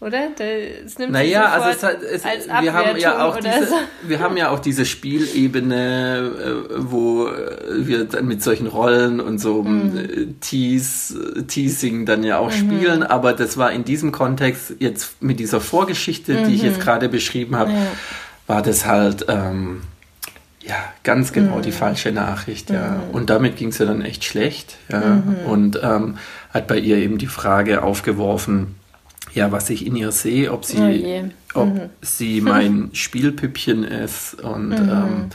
Oder? 0.00 0.28
Das 0.36 0.96
nimmt 0.98 1.12
Naja, 1.12 1.46
also 1.46 1.70
es, 1.70 1.82
hat, 1.82 2.02
es, 2.02 2.24
als 2.24 2.46
wir 2.62 2.72
haben 2.72 2.96
ja 2.98 3.24
auch 3.24 3.36
diese, 3.38 3.66
so. 3.66 3.74
wir 4.04 4.20
haben 4.20 4.36
ja 4.36 4.50
auch 4.50 4.60
diese 4.60 4.84
Spielebene, 4.84 6.30
äh, 6.70 6.74
wo 6.78 7.26
äh, 7.26 7.86
wir 7.86 8.04
dann 8.04 8.26
mit 8.26 8.42
solchen 8.42 8.66
Rollen 8.68 9.20
und 9.20 9.38
so 9.38 9.62
Mhm. 9.62 9.96
äh, 9.98 10.26
Tease, 10.40 11.44
Teasing 11.46 12.06
dann 12.06 12.22
ja 12.22 12.38
auch 12.38 12.52
spielen, 12.52 13.02
aber 13.02 13.32
das 13.32 13.56
war 13.56 13.72
in 13.72 13.84
diesem 13.84 14.12
Kontext 14.12 14.74
jetzt 14.78 15.20
mit 15.20 15.40
dieser 15.40 15.60
Vorgeschichte, 15.60 16.44
die 16.44 16.54
ich 16.54 16.62
Mhm. 16.62 16.68
jetzt 16.68 16.80
gerade 16.80 17.08
beschrieben 17.08 17.56
habe, 17.56 17.72
war 18.46 18.62
das 18.62 18.86
halt 18.86 19.26
ähm, 19.28 19.82
Ja, 20.60 20.76
ganz 21.02 21.32
genau, 21.32 21.56
mhm. 21.58 21.62
die 21.62 21.72
falsche 21.72 22.12
Nachricht, 22.12 22.68
ja. 22.70 22.90
Mhm. 22.90 23.14
Und 23.14 23.30
damit 23.30 23.56
ging 23.56 23.68
es 23.68 23.78
ja 23.78 23.86
dann 23.86 24.02
echt 24.02 24.22
schlecht, 24.24 24.76
ja. 24.90 25.00
Mhm. 25.00 25.36
Und 25.50 25.80
ähm, 25.82 26.18
hat 26.52 26.66
bei 26.66 26.78
ihr 26.78 26.98
eben 26.98 27.16
die 27.16 27.26
Frage 27.26 27.82
aufgeworfen, 27.82 28.74
ja, 29.34 29.52
was 29.52 29.70
ich 29.70 29.86
in 29.86 29.96
ihr 29.96 30.12
sehe, 30.12 30.52
ob 30.52 30.64
sie, 30.64 31.30
oh 31.54 31.60
ob 31.60 31.74
mhm. 31.74 31.80
sie 32.00 32.40
mein 32.40 32.90
Spielpüppchen 32.92 33.84
ist 33.84 34.42
und, 34.42 34.68
mhm. 34.68 34.88
ähm, 34.90 35.28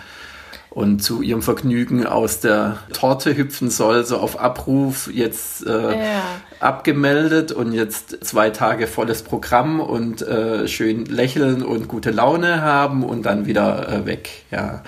und 0.69 1.03
zu 1.03 1.21
ihrem 1.21 1.41
Vergnügen 1.41 2.05
aus 2.05 2.39
der 2.39 2.77
Torte 2.93 3.37
hüpfen 3.37 3.69
soll, 3.69 4.05
so 4.05 4.17
auf 4.17 4.39
Abruf, 4.39 5.09
jetzt 5.13 5.65
äh, 5.67 5.71
ja. 5.71 6.21
abgemeldet 6.59 7.51
und 7.51 7.73
jetzt 7.73 8.25
zwei 8.25 8.49
Tage 8.49 8.87
volles 8.87 9.21
Programm 9.21 9.79
und 9.79 10.21
äh, 10.23 10.67
schön 10.67 11.05
lächeln 11.05 11.61
und 11.63 11.87
gute 11.87 12.11
Laune 12.11 12.61
haben 12.61 13.03
und 13.03 13.23
dann 13.25 13.45
wieder 13.45 13.87
äh, 13.87 14.05
weg, 14.05 14.29
ja. 14.51 14.83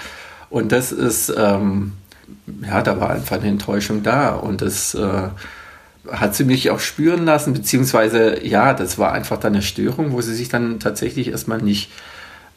Und 0.49 0.71
das 0.71 0.91
ist, 0.91 1.33
ähm, 1.37 1.93
ja, 2.65 2.81
da 2.81 2.99
war 2.99 3.11
einfach 3.11 3.37
eine 3.37 3.47
Enttäuschung 3.47 4.03
da 4.03 4.35
und 4.35 4.61
das 4.61 4.95
äh, 4.95 5.29
hat 6.11 6.35
sie 6.35 6.43
mich 6.43 6.69
auch 6.71 6.79
spüren 6.79 7.25
lassen, 7.25 7.53
beziehungsweise 7.53 8.45
ja, 8.45 8.73
das 8.73 8.97
war 8.97 9.11
einfach 9.11 9.37
dann 9.37 9.53
eine 9.53 9.61
Störung, 9.61 10.11
wo 10.11 10.21
sie 10.21 10.35
sich 10.35 10.49
dann 10.49 10.79
tatsächlich 10.79 11.29
erstmal 11.29 11.61
nicht 11.61 11.91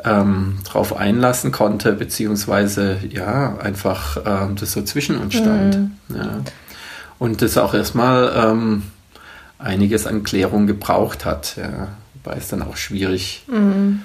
ähm, 0.05 0.59
drauf 0.65 0.97
einlassen 0.97 1.53
konnte, 1.53 1.93
beziehungsweise 1.93 2.99
ja, 3.11 3.59
einfach 3.59 4.19
ähm, 4.25 4.57
das 4.57 4.73
so 4.73 4.83
zwischen 4.83 5.19
uns 5.19 5.35
stand. 5.35 5.77
Mhm. 5.77 6.17
Ja. 6.17 6.41
Und 7.19 7.43
das 7.43 7.59
auch 7.59 7.75
erstmal 7.75 8.33
ähm, 8.37 8.85
einiges 9.59 10.07
an 10.07 10.23
Klärung 10.23 10.67
gebraucht 10.67 11.25
hat, 11.25 11.57
ja. 11.57 11.89
weil 12.23 12.39
es 12.39 12.49
dann 12.49 12.63
auch 12.63 12.77
schwierig, 12.77 13.45
mhm. 13.49 14.03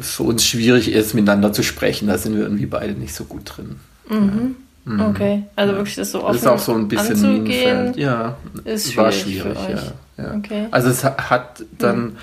für 0.00 0.24
uns 0.24 0.44
schwierig 0.44 0.92
ist, 0.92 1.14
miteinander 1.14 1.52
zu 1.52 1.62
sprechen. 1.62 2.08
Da 2.08 2.18
sind 2.18 2.36
wir 2.36 2.42
irgendwie 2.42 2.66
beide 2.66 2.92
nicht 2.92 3.14
so 3.14 3.24
gut 3.24 3.56
drin. 3.56 3.76
Mhm. 4.10 4.16
Ja. 4.16 4.63
Mhm. 4.84 5.00
Okay, 5.00 5.42
also 5.56 5.72
ja. 5.72 5.78
wirklich 5.78 5.96
das 5.96 6.12
so 6.12 6.22
offen 6.22 6.32
Das 6.34 6.42
ist 6.42 6.46
auch 6.46 6.58
so 6.58 6.74
ein 6.74 6.88
bisschen 6.88 7.20
Minenfeld. 7.20 7.96
Ja, 7.96 8.36
ist 8.64 8.92
schwierig 8.92 8.96
war 8.96 9.12
schwierig, 9.12 9.58
ja. 10.18 10.24
ja. 10.24 10.34
Okay. 10.36 10.66
Also 10.70 10.88
es 10.90 11.04
hat 11.04 11.64
dann, 11.78 12.04
mhm. 12.04 12.16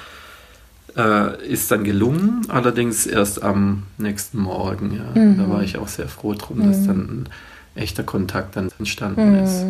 äh, 0.96 1.48
ist 1.48 1.72
dann 1.72 1.84
gelungen, 1.84 2.46
allerdings 2.50 3.08
erst 3.08 3.42
am 3.42 3.84
nächsten 3.98 4.40
Morgen, 4.40 4.94
ja. 4.96 5.20
Mhm. 5.20 5.38
Da 5.40 5.50
war 5.50 5.64
ich 5.64 5.78
auch 5.78 5.88
sehr 5.88 6.08
froh 6.08 6.34
drum, 6.34 6.68
dass 6.68 6.82
mhm. 6.82 6.88
dann 6.88 6.98
ein 7.00 7.30
echter 7.76 8.04
Kontakt 8.04 8.56
dann 8.56 8.70
entstanden 8.78 9.38
mhm. 9.38 9.44
ist. 9.44 9.66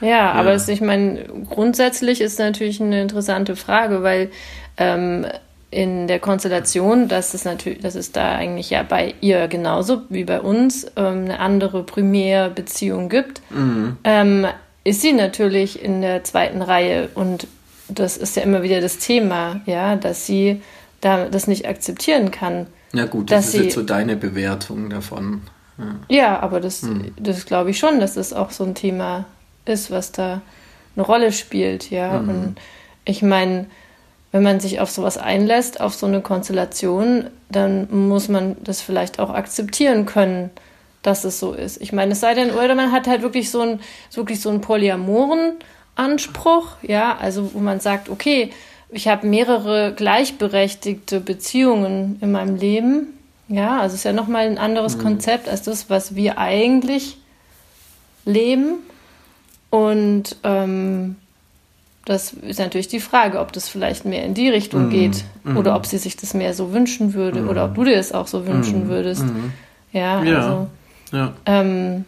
Ja, 0.00 0.06
ja 0.06 0.32
aber 0.32 0.52
es, 0.52 0.68
ich 0.68 0.80
meine, 0.80 1.24
grundsätzlich 1.50 2.20
ist 2.20 2.38
natürlich 2.38 2.80
eine 2.80 3.02
interessante 3.02 3.56
Frage, 3.56 4.04
weil 4.04 4.30
ähm, 4.76 5.26
in 5.72 6.06
der 6.06 6.20
Konstellation, 6.20 7.08
dass 7.08 7.32
es 7.32 7.46
natürlich, 7.46 7.80
dass 7.80 7.94
es 7.94 8.12
da 8.12 8.34
eigentlich 8.34 8.68
ja 8.70 8.82
bei 8.82 9.14
ihr 9.22 9.48
genauso 9.48 10.02
wie 10.10 10.24
bei 10.24 10.40
uns 10.40 10.84
ähm, 10.96 11.24
eine 11.24 11.40
andere 11.40 11.82
Primärbeziehung 11.82 13.08
gibt, 13.08 13.40
mhm. 13.50 13.96
ähm, 14.04 14.46
ist 14.84 15.00
sie 15.00 15.14
natürlich 15.14 15.82
in 15.82 16.02
der 16.02 16.24
zweiten 16.24 16.60
Reihe 16.60 17.08
und 17.14 17.46
das 17.88 18.18
ist 18.18 18.36
ja 18.36 18.42
immer 18.42 18.62
wieder 18.62 18.82
das 18.82 18.98
Thema, 18.98 19.62
ja, 19.64 19.96
dass 19.96 20.26
sie 20.26 20.60
da 21.00 21.26
das 21.26 21.46
nicht 21.46 21.66
akzeptieren 21.66 22.30
kann. 22.30 22.66
Ja 22.92 23.06
gut, 23.06 23.30
das 23.30 23.46
ist 23.46 23.52
sie, 23.52 23.62
jetzt 23.64 23.74
so 23.74 23.82
deine 23.82 24.16
Bewertung 24.16 24.90
davon. 24.90 25.40
Ja, 25.78 25.94
ja 26.08 26.40
aber 26.40 26.60
das, 26.60 26.82
mhm. 26.82 27.14
das 27.18 27.46
glaube 27.46 27.70
ich 27.70 27.78
schon, 27.78 27.98
dass 27.98 28.14
das 28.14 28.34
auch 28.34 28.50
so 28.50 28.64
ein 28.64 28.74
Thema 28.74 29.24
ist, 29.64 29.90
was 29.90 30.12
da 30.12 30.42
eine 30.96 31.06
Rolle 31.06 31.32
spielt, 31.32 31.90
ja. 31.90 32.20
Mhm. 32.20 32.28
Und 32.28 32.56
ich 33.06 33.22
meine, 33.22 33.66
wenn 34.32 34.42
man 34.42 34.60
sich 34.60 34.80
auf 34.80 34.90
sowas 34.90 35.18
einlässt, 35.18 35.80
auf 35.80 35.94
so 35.94 36.06
eine 36.06 36.22
Konstellation, 36.22 37.26
dann 37.50 37.86
muss 38.08 38.28
man 38.28 38.56
das 38.64 38.80
vielleicht 38.80 39.18
auch 39.18 39.30
akzeptieren 39.30 40.06
können, 40.06 40.50
dass 41.02 41.24
es 41.24 41.38
so 41.38 41.52
ist. 41.52 41.80
Ich 41.80 41.92
meine, 41.92 42.12
es 42.12 42.20
sei 42.20 42.34
denn, 42.34 42.50
oder 42.50 42.74
man 42.74 42.92
hat 42.92 43.06
halt 43.06 43.22
wirklich 43.22 43.50
so 43.50 43.60
einen, 43.60 43.80
wirklich 44.14 44.40
so 44.40 44.48
einen 44.48 44.62
polyamoren 44.62 45.54
Anspruch, 45.94 46.68
ja, 46.82 47.16
also 47.18 47.52
wo 47.54 47.58
man 47.58 47.80
sagt, 47.80 48.08
okay, 48.08 48.50
ich 48.88 49.08
habe 49.08 49.26
mehrere 49.26 49.92
gleichberechtigte 49.94 51.20
Beziehungen 51.20 52.18
in 52.20 52.32
meinem 52.32 52.56
Leben, 52.56 53.18
ja, 53.48 53.80
also 53.80 53.94
es 53.94 54.00
ist 54.00 54.04
ja 54.04 54.12
nochmal 54.14 54.46
ein 54.46 54.58
anderes 54.58 54.96
mhm. 54.96 55.02
Konzept 55.02 55.48
als 55.48 55.62
das, 55.62 55.90
was 55.90 56.14
wir 56.14 56.38
eigentlich 56.38 57.18
leben. 58.24 58.76
Und 59.68 60.36
ähm, 60.44 61.16
das 62.04 62.32
ist 62.32 62.58
natürlich 62.58 62.88
die 62.88 63.00
Frage, 63.00 63.38
ob 63.38 63.52
das 63.52 63.68
vielleicht 63.68 64.04
mehr 64.04 64.24
in 64.24 64.34
die 64.34 64.48
Richtung 64.48 64.88
mm, 64.88 64.90
geht 64.90 65.24
mm. 65.44 65.56
oder 65.56 65.76
ob 65.76 65.86
sie 65.86 65.98
sich 65.98 66.16
das 66.16 66.34
mehr 66.34 66.52
so 66.52 66.72
wünschen 66.72 67.14
würde 67.14 67.42
mm. 67.42 67.48
oder 67.48 67.64
ob 67.66 67.74
du 67.74 67.84
dir 67.84 67.96
das 67.96 68.12
auch 68.12 68.26
so 68.26 68.46
wünschen 68.46 68.86
mm, 68.86 68.88
würdest. 68.88 69.24
Mm. 69.24 69.52
Ja, 69.92 70.22
ja, 70.24 70.36
also 70.36 70.68
ja. 71.12 71.32
Ähm, 71.46 72.04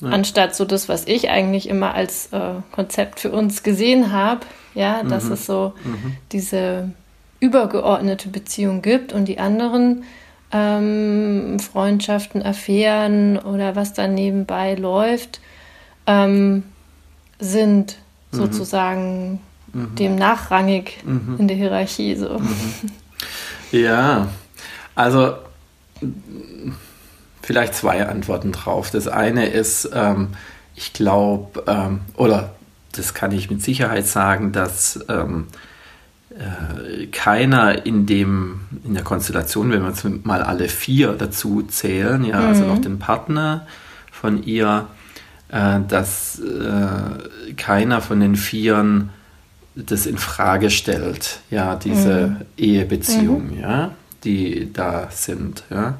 ja. 0.00 0.08
anstatt 0.08 0.54
so 0.54 0.64
das, 0.64 0.88
was 0.88 1.06
ich 1.06 1.28
eigentlich 1.28 1.68
immer 1.68 1.94
als 1.94 2.32
äh, 2.32 2.54
Konzept 2.72 3.20
für 3.20 3.30
uns 3.30 3.62
gesehen 3.62 4.12
habe, 4.12 4.40
ja, 4.74 5.02
dass 5.02 5.26
-hmm. 5.26 5.32
es 5.32 5.46
so 5.46 5.72
-hmm. 5.84 6.12
diese 6.32 6.90
übergeordnete 7.40 8.28
Beziehung 8.28 8.80
gibt 8.80 9.12
und 9.12 9.26
die 9.26 9.38
anderen 9.38 10.04
ähm, 10.52 11.58
Freundschaften, 11.58 12.42
Affären 12.42 13.38
oder 13.38 13.76
was 13.76 13.92
da 13.92 14.08
nebenbei 14.08 14.74
läuft, 14.74 15.40
ähm, 16.06 16.62
sind 17.38 17.98
Mhm. 18.30 18.36
sozusagen 18.36 19.40
mhm. 19.72 19.94
dem 19.94 20.16
nachrangig 20.16 20.98
mhm. 21.04 21.36
in 21.38 21.48
der 21.48 21.56
Hierarchie. 21.56 22.16
So. 22.16 22.38
Mhm. 22.38 22.48
Ja, 23.70 24.28
also 24.94 25.34
vielleicht 27.42 27.74
zwei 27.74 28.06
Antworten 28.06 28.52
drauf. 28.52 28.90
Das 28.90 29.08
eine 29.08 29.46
ist, 29.46 29.90
ähm, 29.92 30.28
ich 30.74 30.92
glaube, 30.92 31.64
ähm, 31.66 32.00
oder 32.14 32.54
das 32.92 33.14
kann 33.14 33.32
ich 33.32 33.50
mit 33.50 33.62
Sicherheit 33.62 34.06
sagen, 34.06 34.52
dass 34.52 35.04
ähm, 35.08 35.48
äh, 36.30 37.06
keiner 37.06 37.86
in 37.86 38.06
dem 38.06 38.60
in 38.84 38.94
der 38.94 39.04
Konstellation, 39.04 39.70
wenn 39.70 39.82
wir 39.82 39.88
jetzt 39.88 40.04
mal 40.24 40.42
alle 40.42 40.68
vier 40.68 41.12
dazu 41.12 41.62
zählen, 41.62 42.24
ja, 42.24 42.40
also 42.40 42.64
noch 42.64 42.80
den 42.80 42.98
Partner 42.98 43.66
von 44.12 44.42
ihr, 44.42 44.86
äh, 45.50 45.80
dass 45.86 46.40
äh, 46.40 47.52
keiner 47.54 48.00
von 48.00 48.20
den 48.20 48.36
Vieren 48.36 49.10
das 49.86 50.06
in 50.06 50.18
Frage 50.18 50.70
stellt, 50.70 51.40
ja, 51.50 51.76
diese 51.76 52.28
mhm. 52.28 52.36
Ehebeziehung, 52.56 53.54
mhm. 53.54 53.60
ja, 53.60 53.90
die 54.24 54.72
da 54.72 55.08
sind, 55.10 55.64
ja. 55.70 55.98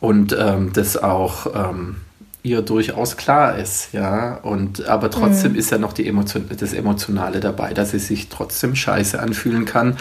Und 0.00 0.36
ähm, 0.38 0.72
das 0.74 0.98
auch 0.98 1.46
ähm, 1.54 1.96
ihr 2.42 2.60
durchaus 2.60 3.16
klar 3.16 3.56
ist, 3.56 3.92
ja. 3.92 4.34
Und 4.34 4.86
aber 4.86 5.10
trotzdem 5.10 5.52
mhm. 5.52 5.58
ist 5.58 5.70
ja 5.70 5.78
noch 5.78 5.94
die 5.94 6.06
Emotion, 6.06 6.44
das 6.58 6.74
Emotionale 6.74 7.40
dabei, 7.40 7.72
dass 7.72 7.92
sie 7.92 7.98
sich 7.98 8.28
trotzdem 8.28 8.76
scheiße 8.76 9.18
anfühlen 9.18 9.64
kann, 9.64 9.96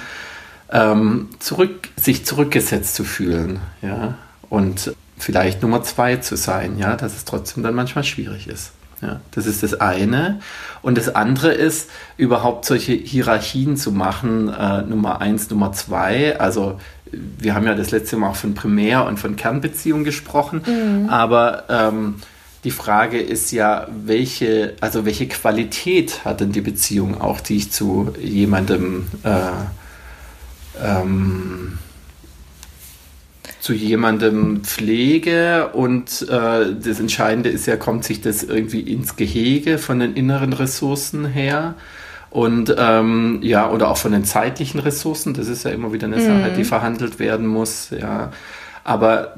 ähm, 0.69 1.29
zurück, 1.39 1.89
sich 1.95 2.25
zurückgesetzt 2.25 2.95
zu 2.95 3.05
fühlen, 3.05 3.59
ja. 3.81 4.15
Und 4.50 4.93
vielleicht 5.17 5.62
Nummer 5.62 5.83
zwei 5.83 6.17
zu 6.17 6.35
sein, 6.35 6.77
ja, 6.77 6.97
dass 6.97 7.15
es 7.15 7.23
trotzdem 7.23 7.63
dann 7.63 7.73
manchmal 7.73 8.03
schwierig 8.03 8.47
ist. 8.47 8.71
Ja, 9.03 9.19
das 9.31 9.48
ist 9.48 9.63
das 9.63 9.74
eine. 9.74 10.39
Und 10.81 10.98
das 10.98 11.13
andere 11.13 11.51
ist, 11.51 11.89
überhaupt 12.15 12.63
solche 12.63 12.93
Hierarchien 12.93 13.75
zu 13.75 13.91
machen, 13.91 14.48
äh, 14.48 14.81
Nummer 14.83 15.19
eins, 15.19 15.50
Nummer 15.50 15.74
zwei. 15.74 16.39
Also 16.39 16.79
wir 17.12 17.53
haben 17.53 17.65
ja 17.65 17.75
das 17.75 17.91
letzte 17.91 18.15
Mal 18.15 18.29
auch 18.29 18.36
von 18.36 18.53
Primär- 18.53 19.05
und 19.05 19.19
von 19.19 19.36
Kernbeziehung 19.36 20.05
gesprochen, 20.05 20.62
mhm. 20.65 21.10
aber 21.10 21.65
ähm, 21.69 22.15
die 22.63 22.72
Frage 22.72 23.19
ist 23.19 23.51
ja, 23.51 23.88
welche, 24.05 24.75
also 24.79 25.03
welche 25.05 25.27
Qualität 25.27 26.24
hat 26.24 26.39
denn 26.39 26.53
die 26.53 26.62
Beziehung 26.62 27.19
auch, 27.19 27.41
die 27.41 27.57
ich 27.57 27.72
zu 27.72 28.13
jemandem 28.22 29.07
äh, 29.24 29.39
ähm, 30.81 31.77
zu 33.63 33.72
jemandem 33.72 34.62
pflege 34.65 35.70
und 35.70 36.24
äh, 36.24 36.75
das 36.75 37.00
Entscheidende 37.00 37.48
ist 37.48 37.65
ja, 37.65 37.77
kommt 37.77 38.03
sich 38.03 38.20
das 38.20 38.43
irgendwie 38.43 38.82
ins 38.82 39.15
Gehege 39.15 39.77
von 39.77 40.00
den 40.00 40.15
inneren 40.15 40.51
Ressourcen 40.51 41.25
her 41.25 41.75
und 42.29 42.75
ähm, 42.77 43.39
ja, 43.41 43.72
oder 43.72 43.89
auch 43.89 43.96
von 43.96 44.12
den 44.12 44.25
zeitlichen 44.25 44.82
Ressourcen, 44.82 45.34
das 45.34 45.48
ist 45.48 45.63
ja 45.63 45.72
immer 45.72 45.93
wieder 45.93 46.08
eine 46.08 46.17
mhm. 46.17 46.25
Sache, 46.25 46.51
die 46.58 46.65
verhandelt 46.65 47.20
werden 47.20 47.48
muss, 47.48 47.91
ja. 47.91 48.34
Aber 48.84 49.36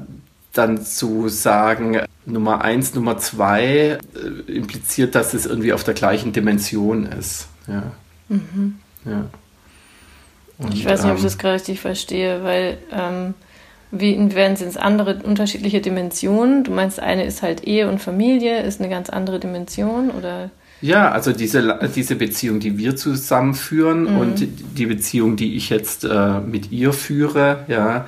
dann 0.52 0.82
zu 0.82 1.28
sagen, 1.28 2.00
Nummer 2.24 2.62
eins, 2.62 2.96
Nummer 2.96 3.18
zwei 3.18 4.00
äh, 4.00 4.50
impliziert, 4.50 5.14
dass 5.14 5.34
es 5.34 5.46
irgendwie 5.46 5.72
auf 5.72 5.84
der 5.84 5.94
gleichen 5.94 6.32
Dimension 6.32 7.06
ist. 7.06 7.46
Ja. 7.68 7.92
Mhm. 8.28 8.80
ja. 9.04 9.26
Und, 10.58 10.74
ich 10.74 10.84
weiß 10.84 11.04
nicht, 11.04 11.12
ob 11.12 11.18
ich 11.18 11.22
ähm, 11.22 11.26
das 11.28 11.38
gerade 11.38 11.54
richtig 11.54 11.78
verstehe, 11.78 12.42
weil 12.42 12.78
ähm, 12.90 13.34
wie, 13.90 14.12
inwiefern 14.12 14.56
sind 14.56 14.68
es 14.68 14.76
andere 14.76 15.20
unterschiedliche 15.22 15.80
Dimensionen? 15.80 16.64
Du 16.64 16.72
meinst, 16.72 17.00
eine 17.00 17.24
ist 17.24 17.42
halt 17.42 17.66
Ehe 17.66 17.88
und 17.88 18.00
Familie, 18.00 18.62
ist 18.62 18.80
eine 18.80 18.88
ganz 18.88 19.10
andere 19.10 19.38
Dimension 19.38 20.10
oder? 20.10 20.50
Ja, 20.80 21.10
also 21.10 21.32
diese, 21.32 21.78
diese 21.94 22.16
Beziehung, 22.16 22.60
die 22.60 22.76
wir 22.76 22.96
zusammenführen 22.96 24.12
mhm. 24.12 24.18
und 24.18 24.48
die 24.76 24.86
Beziehung, 24.86 25.36
die 25.36 25.56
ich 25.56 25.70
jetzt 25.70 26.04
äh, 26.04 26.40
mit 26.40 26.70
ihr 26.70 26.92
führe, 26.92 27.64
ja, 27.68 28.06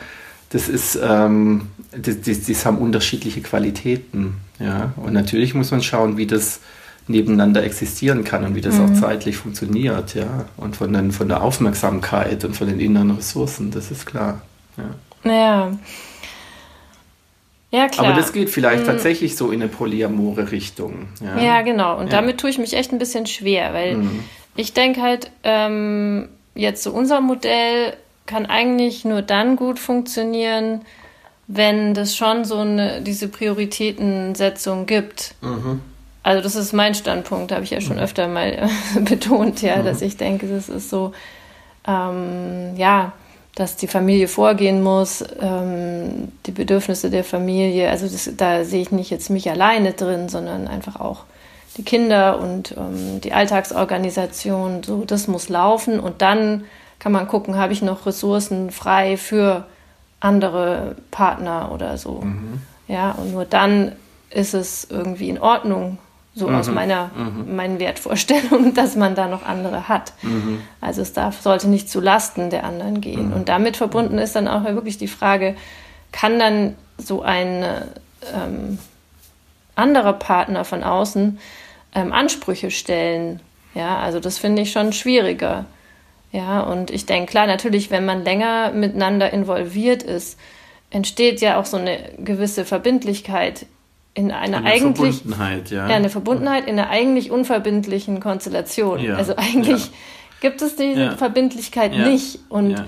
das 0.51 0.69
ist, 0.69 0.99
ähm, 1.03 1.69
das, 1.93 2.21
das, 2.23 2.43
das 2.47 2.67
haben 2.67 2.79
unterschiedliche 2.79 3.41
Qualitäten. 3.41 4.35
Ja? 4.59 4.93
Und 4.97 5.13
natürlich 5.13 5.55
muss 5.55 5.71
man 5.71 5.83
schauen, 5.83 6.17
wie 6.17 6.27
das 6.27 6.61
nebeneinander 7.07 7.63
existieren 7.65 8.25
kann 8.25 8.45
und 8.45 8.55
wie 8.55 8.61
das 8.61 8.77
mhm. 8.77 8.85
auch 8.85 9.01
zeitlich 9.01 9.37
funktioniert, 9.37 10.15
ja. 10.15 10.45
Und 10.59 10.77
von, 10.77 10.93
den, 10.93 11.11
von 11.11 11.29
der 11.29 11.43
Aufmerksamkeit 11.43 12.45
und 12.45 12.55
von 12.55 12.67
den 12.67 12.81
inneren 12.81 13.13
Ressourcen, 13.13 13.71
das 13.71 13.91
ist 13.91 14.05
klar. 14.05 14.43
Ja. 14.77 14.85
Ja. 15.25 15.73
Ja, 17.71 17.89
klar. 17.89 18.07
Aber 18.07 18.17
das 18.17 18.33
geht 18.33 18.49
vielleicht 18.49 18.85
mhm. 18.85 18.87
tatsächlich 18.87 19.37
so 19.37 19.51
in 19.51 19.61
eine 19.61 19.69
polyamore 19.69 20.51
Richtung. 20.51 21.09
Ja, 21.21 21.39
ja 21.39 21.63
genau. 21.63 21.99
Und 21.99 22.07
ja. 22.07 22.13
damit 22.13 22.39
tue 22.39 22.49
ich 22.51 22.59
mich 22.59 22.75
echt 22.75 22.93
ein 22.93 22.99
bisschen 22.99 23.27
schwer, 23.27 23.75
weil 23.75 23.97
mhm. 23.97 24.25
ich 24.57 24.73
denke 24.73 25.03
halt, 25.03 25.31
ähm, 25.43 26.29
jetzt 26.55 26.83
so 26.83 26.93
unser 26.93 27.21
Modell 27.21 27.95
kann 28.25 28.47
eigentlich 28.47 29.05
nur 29.05 29.23
dann 29.23 29.57
gut 29.57 29.79
funktionieren, 29.79 30.83
wenn 31.47 31.95
das 31.95 32.17
schon 32.17 32.45
so 32.45 32.59
eine, 32.59 33.03
diese 33.03 33.29
Prioritätensetzung 33.29 34.87
gibt. 34.87 35.35
Mhm. 35.41 35.81
Also 36.23 36.43
das 36.43 36.57
ist 36.57 36.73
mein 36.73 36.95
Standpunkt, 36.95 37.53
habe 37.53 37.65
ich 37.65 37.71
ja 37.71 37.81
schon 37.81 37.97
mhm. 37.97 38.03
öfter 38.03 38.29
mal 38.29 38.69
betont, 39.01 39.61
ja, 39.63 39.77
mhm. 39.77 39.85
dass 39.85 40.01
ich 40.01 40.17
denke, 40.17 40.47
das 40.47 40.69
ist 40.69 40.91
so, 40.91 41.13
ähm, 41.87 42.77
ja, 42.77 43.13
dass 43.59 43.75
die 43.75 43.88
Familie 43.88 44.29
vorgehen 44.29 44.85
muss, 44.85 45.25
ähm, 45.41 46.31
die 46.47 46.53
Bedürfnisse 46.53 47.11
der 47.11 47.25
Familie. 47.25 47.91
Also 47.91 48.07
das, 48.07 48.31
da 48.37 48.65
sehe 48.65 48.83
ich 48.83 48.93
nicht 48.93 49.11
jetzt 49.11 49.31
mich 49.31 49.50
alleine 49.50 49.95
drin, 49.95 50.29
sondern 50.29 50.69
einfach 50.69 51.00
auch 51.00 51.25
die 51.77 51.83
Kinder 51.83 52.38
und 52.38 52.77
ähm, 52.77 53.21
die 53.21 53.33
Alltagsorganisation. 53.33 54.85
So, 54.85 55.05
das 55.05 55.27
muss 55.27 55.49
laufen 55.49 55.99
und 55.99 56.23
dann 56.23 56.67
kann 57.00 57.11
man 57.11 57.27
gucken, 57.27 57.57
habe 57.57 57.73
ich 57.73 57.83
noch 57.83 58.07
Ressourcen 58.07 58.71
frei 58.71 59.17
für 59.17 59.67
andere 60.21 60.95
Partner 61.11 61.73
oder 61.75 61.99
so. 61.99 62.21
Mhm. 62.21 62.62
Ja, 62.87 63.11
und 63.11 63.33
nur 63.33 63.45
dann 63.45 63.97
ist 64.31 64.55
es 64.55 64.87
irgendwie 64.88 65.31
in 65.31 65.41
Ordnung, 65.41 65.99
so 66.35 66.49
mhm. 66.49 66.55
aus 66.55 66.71
meiner 66.71 67.11
mhm. 67.17 67.57
meinen 67.57 67.79
Wertvorstellungen, 67.79 68.75
dass 68.75 68.97
man 68.97 69.15
da 69.15 69.29
noch 69.29 69.45
andere 69.45 69.89
hat. 69.89 70.13
Mhm. 70.23 70.63
Also 70.81 71.03
es 71.03 71.13
darf, 71.13 71.41
sollte 71.41 71.69
nicht 71.69 71.91
zu 71.91 72.01
Lasten 72.01 72.51
der 72.51 72.65
anderen 72.65 73.01
gehen. 73.01 73.29
Mhm. 73.29 73.33
Und 73.35 73.49
damit 73.49 73.77
verbunden 73.77 74.19
ist 74.19 74.37
dann 74.37 74.49
auch 74.49 74.65
wirklich 74.65 74.99
die 74.99 75.09
Frage, 75.09 75.57
kann 76.13 76.39
dann 76.39 76.77
so 76.97 77.23
ein 77.23 77.65
ähm, 78.35 78.79
anderer 79.75 80.15
Partner 80.15 80.65
von 80.65 80.83
außen 80.83 81.39
ähm, 81.95 82.13
Ansprüche 82.13 82.71
stellen? 82.71 83.41
Ja, 83.75 83.99
also 83.99 84.21
das 84.21 84.39
finde 84.39 84.63
ich 84.63 84.73
schon 84.73 84.93
schwieriger. 84.93 85.67
Ja, 86.33 86.61
und 86.61 86.91
ich 86.91 87.07
denke, 87.07 87.31
klar, 87.31 87.47
natürlich, 87.47 87.91
wenn 87.91 88.05
man 88.05 88.25
länger 88.25 88.73
miteinander 88.73 89.33
involviert 89.33 90.03
ist, 90.03 90.39
entsteht 90.91 91.41
ja 91.41 91.59
auch 91.59 91.65
so 91.65 91.77
eine 91.77 91.99
gewisse 92.19 92.65
Verbindlichkeit 92.65 93.67
in 94.19 94.33
einer 94.33 94.59
eine 94.59 94.67
eigentlich 94.67 95.17
Verbundenheit, 95.17 95.71
ja. 95.71 95.89
ja. 95.89 95.95
eine 95.95 96.11
Verbundenheit 96.11 96.67
in 96.67 96.79
einer 96.79 96.91
eigentlich 96.91 97.31
unverbindlichen 97.31 98.19
Konstellation. 98.19 98.99
Ja. 98.99 99.15
Also 99.15 99.37
eigentlich 99.37 99.87
ja. 99.87 99.93
gibt 100.41 100.61
es 100.61 100.75
diese 100.75 101.01
ja. 101.01 101.17
Verbindlichkeit 101.17 101.93
nicht 101.97 102.41
und 102.49 102.83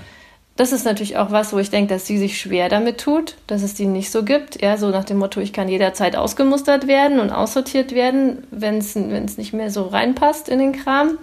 das 0.57 0.73
ist 0.73 0.83
natürlich 0.83 1.17
auch 1.17 1.31
was, 1.31 1.53
wo 1.53 1.57
ich 1.59 1.69
denke, 1.69 1.93
dass 1.93 2.05
sie 2.05 2.17
sich 2.17 2.39
schwer 2.39 2.67
damit 2.67 2.99
tut, 2.99 3.35
dass 3.47 3.63
es 3.63 3.73
die 3.73 3.85
nicht 3.85 4.11
so 4.11 4.23
gibt. 4.23 4.61
Ja, 4.61 4.75
so 4.75 4.89
nach 4.89 5.05
dem 5.05 5.17
Motto, 5.17 5.39
ich 5.39 5.53
kann 5.53 5.69
jederzeit 5.69 6.17
ausgemustert 6.17 6.87
werden 6.87 7.21
und 7.21 7.31
aussortiert 7.31 7.95
werden, 7.95 8.45
wenn 8.51 8.77
es 8.77 8.95
nicht 8.95 9.53
mehr 9.53 9.71
so 9.71 9.83
reinpasst 9.83 10.49
in 10.49 10.59
den 10.59 10.73
Kram. 10.73 11.17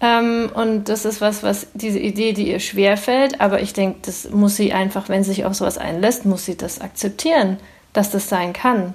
Ähm, 0.00 0.50
und 0.54 0.88
das 0.88 1.04
ist 1.04 1.20
was, 1.20 1.42
was 1.42 1.68
diese 1.74 1.98
Idee, 1.98 2.32
die 2.32 2.50
ihr 2.50 2.60
schwer 2.60 2.96
fällt, 2.96 3.40
aber 3.40 3.60
ich 3.60 3.74
denke, 3.74 3.98
das 4.06 4.30
muss 4.30 4.56
sie 4.56 4.72
einfach, 4.72 5.08
wenn 5.10 5.22
sie 5.22 5.34
sich 5.34 5.44
auf 5.44 5.54
sowas 5.54 5.76
einlässt, 5.76 6.24
muss 6.24 6.46
sie 6.46 6.56
das 6.56 6.80
akzeptieren, 6.80 7.58
dass 7.92 8.10
das 8.10 8.28
sein 8.28 8.54
kann. 8.54 8.94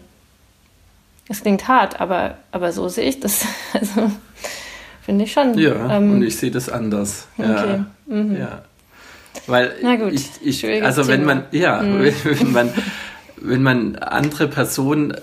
Es 1.29 1.41
klingt 1.41 1.67
hart, 1.67 2.01
aber, 2.01 2.37
aber 2.51 2.71
so 2.71 2.89
sehe 2.89 3.07
ich 3.09 3.19
das. 3.19 3.45
Also 3.73 4.11
finde 5.01 5.25
ich 5.25 5.33
schon. 5.33 5.57
Ja, 5.57 5.97
ähm, 5.97 6.13
und 6.13 6.23
ich 6.23 6.37
sehe 6.37 6.51
das 6.51 6.69
anders. 6.69 7.27
Okay. 7.37 7.47
Ja. 7.47 7.85
Mhm. 8.05 8.37
ja. 8.37 8.61
Weil 9.47 9.75
Na 9.81 9.95
gut, 9.95 10.13
ich, 10.13 10.65
ich 10.65 10.83
also 10.83 11.07
wenn 11.07 11.25
man, 11.25 11.45
ja, 11.51 11.81
mhm. 11.81 11.99
wenn 12.23 12.51
man, 12.51 12.73
wenn 13.37 13.63
man 13.63 13.95
andere 13.97 14.47
Personen 14.47 15.15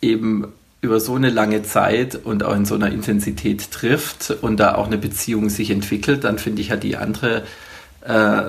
eben 0.00 0.52
über 0.82 0.98
so 0.98 1.14
eine 1.14 1.30
lange 1.30 1.62
Zeit 1.62 2.16
und 2.16 2.42
auch 2.42 2.56
in 2.56 2.64
so 2.64 2.74
einer 2.74 2.90
Intensität 2.90 3.70
trifft 3.70 4.34
und 4.42 4.58
da 4.58 4.74
auch 4.74 4.86
eine 4.86 4.98
Beziehung 4.98 5.48
sich 5.48 5.70
entwickelt, 5.70 6.24
dann 6.24 6.38
finde 6.38 6.60
ich 6.60 6.68
ja 6.68 6.76
die 6.76 6.96
andere 6.96 7.44
äh, 8.04 8.42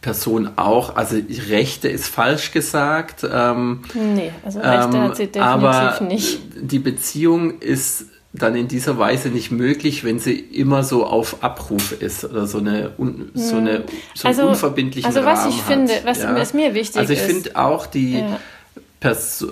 Person 0.00 0.50
auch, 0.56 0.96
also 0.96 1.16
Rechte 1.48 1.88
ist 1.88 2.08
falsch 2.08 2.52
gesagt. 2.52 3.26
Ähm, 3.30 3.80
nee, 3.94 4.30
also 4.44 4.60
Rechte 4.60 4.96
ähm, 4.96 5.02
hat 5.02 5.16
sie 5.16 5.26
definitiv 5.26 5.42
aber 5.42 6.00
nicht. 6.02 6.40
Die 6.60 6.78
Beziehung 6.78 7.60
ist 7.60 8.06
dann 8.32 8.54
in 8.54 8.68
dieser 8.68 8.96
Weise 8.98 9.28
nicht 9.28 9.50
möglich, 9.50 10.04
wenn 10.04 10.20
sie 10.20 10.38
immer 10.38 10.84
so 10.84 11.04
auf 11.04 11.42
Abruf 11.42 11.92
ist 12.00 12.24
oder 12.24 12.46
so 12.46 12.58
eine 12.58 12.92
un, 12.96 13.30
so 13.34 13.56
eine 13.56 13.78
hm. 13.78 13.84
so 14.14 14.28
also, 14.28 14.48
unverbindlichen 14.48 15.06
Also 15.06 15.24
was 15.24 15.40
Rahmen 15.40 15.50
ich 15.50 15.62
finde, 15.62 15.92
was, 16.04 16.22
ja. 16.22 16.34
was, 16.36 16.54
mir 16.54 16.74
wichtig 16.74 16.98
also 16.98 17.12
ich 17.12 17.18
finde 17.18 17.56
auch 17.56 17.86
die 17.86 18.20
ja. 18.20 18.38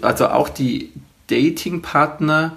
also 0.03 0.29
auch 0.29 0.49
die 0.49 0.93
Datingpartner 1.29 2.57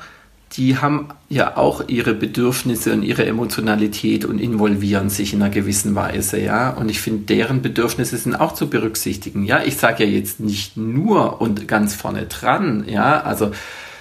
die 0.53 0.77
haben 0.77 1.09
ja 1.29 1.55
auch 1.55 1.87
ihre 1.87 2.13
Bedürfnisse 2.13 2.91
und 2.91 3.03
ihre 3.03 3.25
Emotionalität 3.25 4.25
und 4.25 4.39
involvieren 4.39 5.09
sich 5.09 5.33
in 5.33 5.41
einer 5.41 5.51
gewissen 5.51 5.95
Weise, 5.95 6.41
ja. 6.41 6.71
Und 6.71 6.89
ich 6.89 6.99
finde, 6.99 7.25
deren 7.33 7.61
Bedürfnisse 7.61 8.17
sind 8.17 8.35
auch 8.35 8.53
zu 8.53 8.69
berücksichtigen. 8.69 9.45
Ja, 9.45 9.63
ich 9.63 9.77
sage 9.77 10.03
ja 10.03 10.09
jetzt 10.09 10.41
nicht 10.41 10.75
nur 10.75 11.39
und 11.41 11.69
ganz 11.69 11.95
vorne 11.95 12.25
dran, 12.25 12.83
ja. 12.87 13.21
Also 13.21 13.51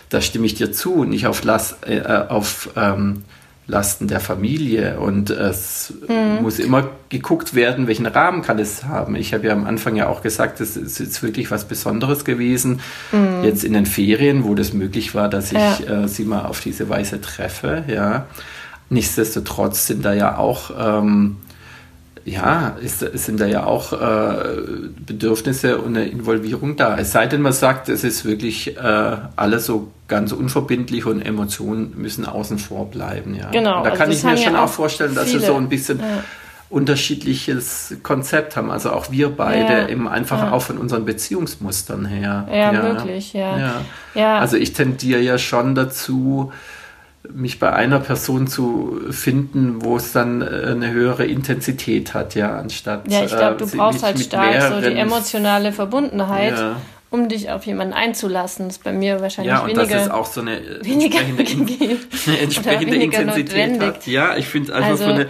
da 0.08 0.20
stimme 0.20 0.46
ich 0.46 0.54
dir 0.54 0.72
zu, 0.72 1.04
nicht 1.04 1.28
auf, 1.28 1.44
Las, 1.44 1.76
äh, 1.82 2.02
auf 2.02 2.70
ähm, 2.74 3.22
Lasten 3.70 4.08
der 4.08 4.20
Familie 4.20 4.98
und 5.00 5.30
es 5.30 5.94
mhm. 6.08 6.42
muss 6.42 6.58
immer 6.58 6.90
geguckt 7.08 7.54
werden, 7.54 7.86
welchen 7.86 8.06
Rahmen 8.06 8.42
kann 8.42 8.58
es 8.58 8.84
haben. 8.84 9.14
Ich 9.14 9.32
habe 9.32 9.46
ja 9.46 9.52
am 9.52 9.64
Anfang 9.64 9.96
ja 9.96 10.08
auch 10.08 10.22
gesagt, 10.22 10.60
es 10.60 10.76
ist 10.76 10.98
jetzt 10.98 11.22
wirklich 11.22 11.50
was 11.50 11.64
Besonderes 11.64 12.24
gewesen, 12.24 12.80
mhm. 13.12 13.44
jetzt 13.44 13.64
in 13.64 13.72
den 13.72 13.86
Ferien, 13.86 14.44
wo 14.44 14.54
das 14.54 14.72
möglich 14.72 15.14
war, 15.14 15.28
dass 15.28 15.52
ich 15.52 15.58
ja. 15.58 16.04
äh, 16.04 16.08
sie 16.08 16.24
mal 16.24 16.44
auf 16.44 16.60
diese 16.60 16.88
Weise 16.88 17.20
treffe. 17.20 17.84
Ja. 17.86 18.26
Nichtsdestotrotz 18.88 19.86
sind 19.86 20.04
da 20.04 20.12
ja 20.12 20.36
auch 20.36 20.72
ähm, 20.76 21.36
ja, 22.24 22.76
ist, 22.80 23.00
sind 23.00 23.40
da 23.40 23.46
ja 23.46 23.64
auch 23.64 23.92
äh, 23.92 24.58
Bedürfnisse 25.06 25.78
und 25.78 25.96
eine 25.96 26.06
Involvierung 26.06 26.76
da. 26.76 26.98
Es 26.98 27.12
sei 27.12 27.26
denn, 27.26 27.42
man 27.42 27.52
sagt, 27.52 27.88
es 27.88 28.04
ist 28.04 28.24
wirklich 28.24 28.76
äh, 28.76 29.16
alles 29.36 29.66
so 29.66 29.90
ganz 30.08 30.32
unverbindlich 30.32 31.06
und 31.06 31.22
Emotionen 31.22 31.94
müssen 31.96 32.26
außen 32.26 32.58
vor 32.58 32.90
bleiben. 32.90 33.34
Ja. 33.34 33.50
Genau. 33.50 33.78
Und 33.78 33.84
da 33.84 33.90
also 33.90 34.02
kann 34.02 34.12
ich 34.12 34.22
mir 34.22 34.36
schon 34.36 34.56
auch 34.56 34.68
vorstellen, 34.68 35.14
dass 35.14 35.28
viele. 35.28 35.40
wir 35.40 35.46
so 35.46 35.56
ein 35.56 35.68
bisschen 35.68 36.00
ja. 36.00 36.24
unterschiedliches 36.68 37.96
Konzept 38.02 38.56
haben. 38.56 38.70
Also 38.70 38.92
auch 38.92 39.10
wir 39.10 39.30
beide 39.30 39.72
ja. 39.72 39.88
eben 39.88 40.08
einfach 40.08 40.52
auch 40.52 40.62
von 40.62 40.78
unseren 40.78 41.04
Beziehungsmustern 41.04 42.06
her. 42.06 42.46
Ja, 42.52 42.72
möglich, 42.72 43.32
ja. 43.32 43.82
ja. 44.14 44.38
Also 44.38 44.56
ich 44.56 44.72
tendiere 44.72 45.20
ja 45.20 45.38
schon 45.38 45.74
dazu, 45.74 46.52
mich 47.28 47.58
bei 47.58 47.72
einer 47.72 48.00
Person 48.00 48.46
zu 48.46 49.00
finden, 49.10 49.84
wo 49.84 49.96
es 49.96 50.12
dann 50.12 50.40
äh, 50.40 50.68
eine 50.70 50.90
höhere 50.90 51.26
Intensität 51.26 52.14
hat, 52.14 52.34
ja, 52.34 52.58
anstatt. 52.58 53.10
Ja, 53.10 53.24
ich 53.24 53.36
glaube, 53.36 53.56
du 53.56 53.64
äh, 53.64 53.76
brauchst 53.76 54.02
halt 54.02 54.18
stark 54.20 54.72
so 54.72 54.80
die 54.80 54.96
emotionale 54.96 55.72
Verbundenheit. 55.72 56.56
Ja. 56.56 56.76
Um 57.12 57.28
dich 57.28 57.50
auf 57.50 57.66
jemanden 57.66 57.92
einzulassen, 57.92 58.66
das 58.68 58.76
ist 58.76 58.84
bei 58.84 58.92
mir 58.92 59.20
wahrscheinlich 59.20 59.52
ja, 59.52 59.62
und 59.62 59.70
weniger. 59.70 59.96
Dass 59.96 60.04
es 60.04 60.10
auch 60.12 60.26
so 60.26 60.42
eine 60.42 60.58
entsprechende, 60.58 61.44
eine 61.44 62.38
entsprechende 62.40 62.96
Intensität 62.96 63.72
notwendig. 63.72 63.82
hat. 63.82 64.06
Ja, 64.06 64.36
ich 64.36 64.46
finde 64.46 64.76
einfach 64.76 64.90
also, 64.90 65.04
so 65.06 65.10
eine, 65.10 65.26